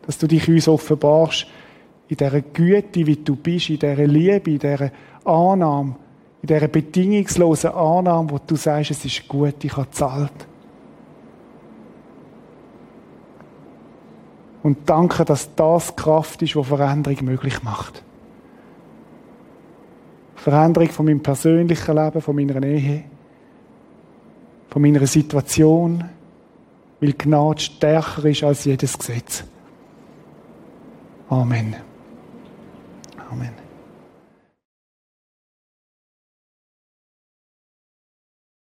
Dass 0.05 0.19
du 0.19 0.27
dich 0.27 0.47
uns 0.47 0.67
offenbarst 0.67 1.47
in 2.09 2.17
dieser 2.17 2.41
Güte, 2.41 3.07
wie 3.07 3.15
du 3.15 3.35
bist, 3.35 3.71
in 3.71 3.79
dieser 3.79 4.05
Liebe, 4.05 4.51
in 4.51 4.59
dieser 4.59 4.91
Annahme, 5.25 5.95
in 6.41 6.47
dieser 6.47 6.67
bedingungslosen 6.67 7.71
Annahme, 7.71 8.31
wo 8.31 8.39
du 8.45 8.55
sagst, 8.55 8.91
es 8.91 9.05
ist 9.05 9.27
gut, 9.27 9.63
ich 9.63 9.75
habe 9.75 9.91
zahlt. 9.91 10.31
Und 14.63 14.89
danke, 14.89 15.25
dass 15.25 15.53
das 15.55 15.95
Kraft 15.95 16.41
ist, 16.41 16.55
die 16.55 16.63
Veränderung 16.63 17.25
möglich 17.25 17.63
macht. 17.63 18.03
Veränderung 20.35 20.89
von 20.89 21.05
meinem 21.05 21.21
persönlichen 21.21 21.95
Leben, 21.95 22.21
von 22.21 22.35
meiner 22.35 22.63
Ehe, 22.63 23.03
von 24.69 24.81
meiner 24.81 25.05
Situation, 25.05 26.03
weil 27.01 27.13
Gnade 27.13 27.59
stärker 27.59 28.25
ist 28.25 28.43
als 28.43 28.65
jedes 28.65 28.97
Gesetz. 28.97 29.43
Amen. 31.29 31.75
Amen. 33.29 33.58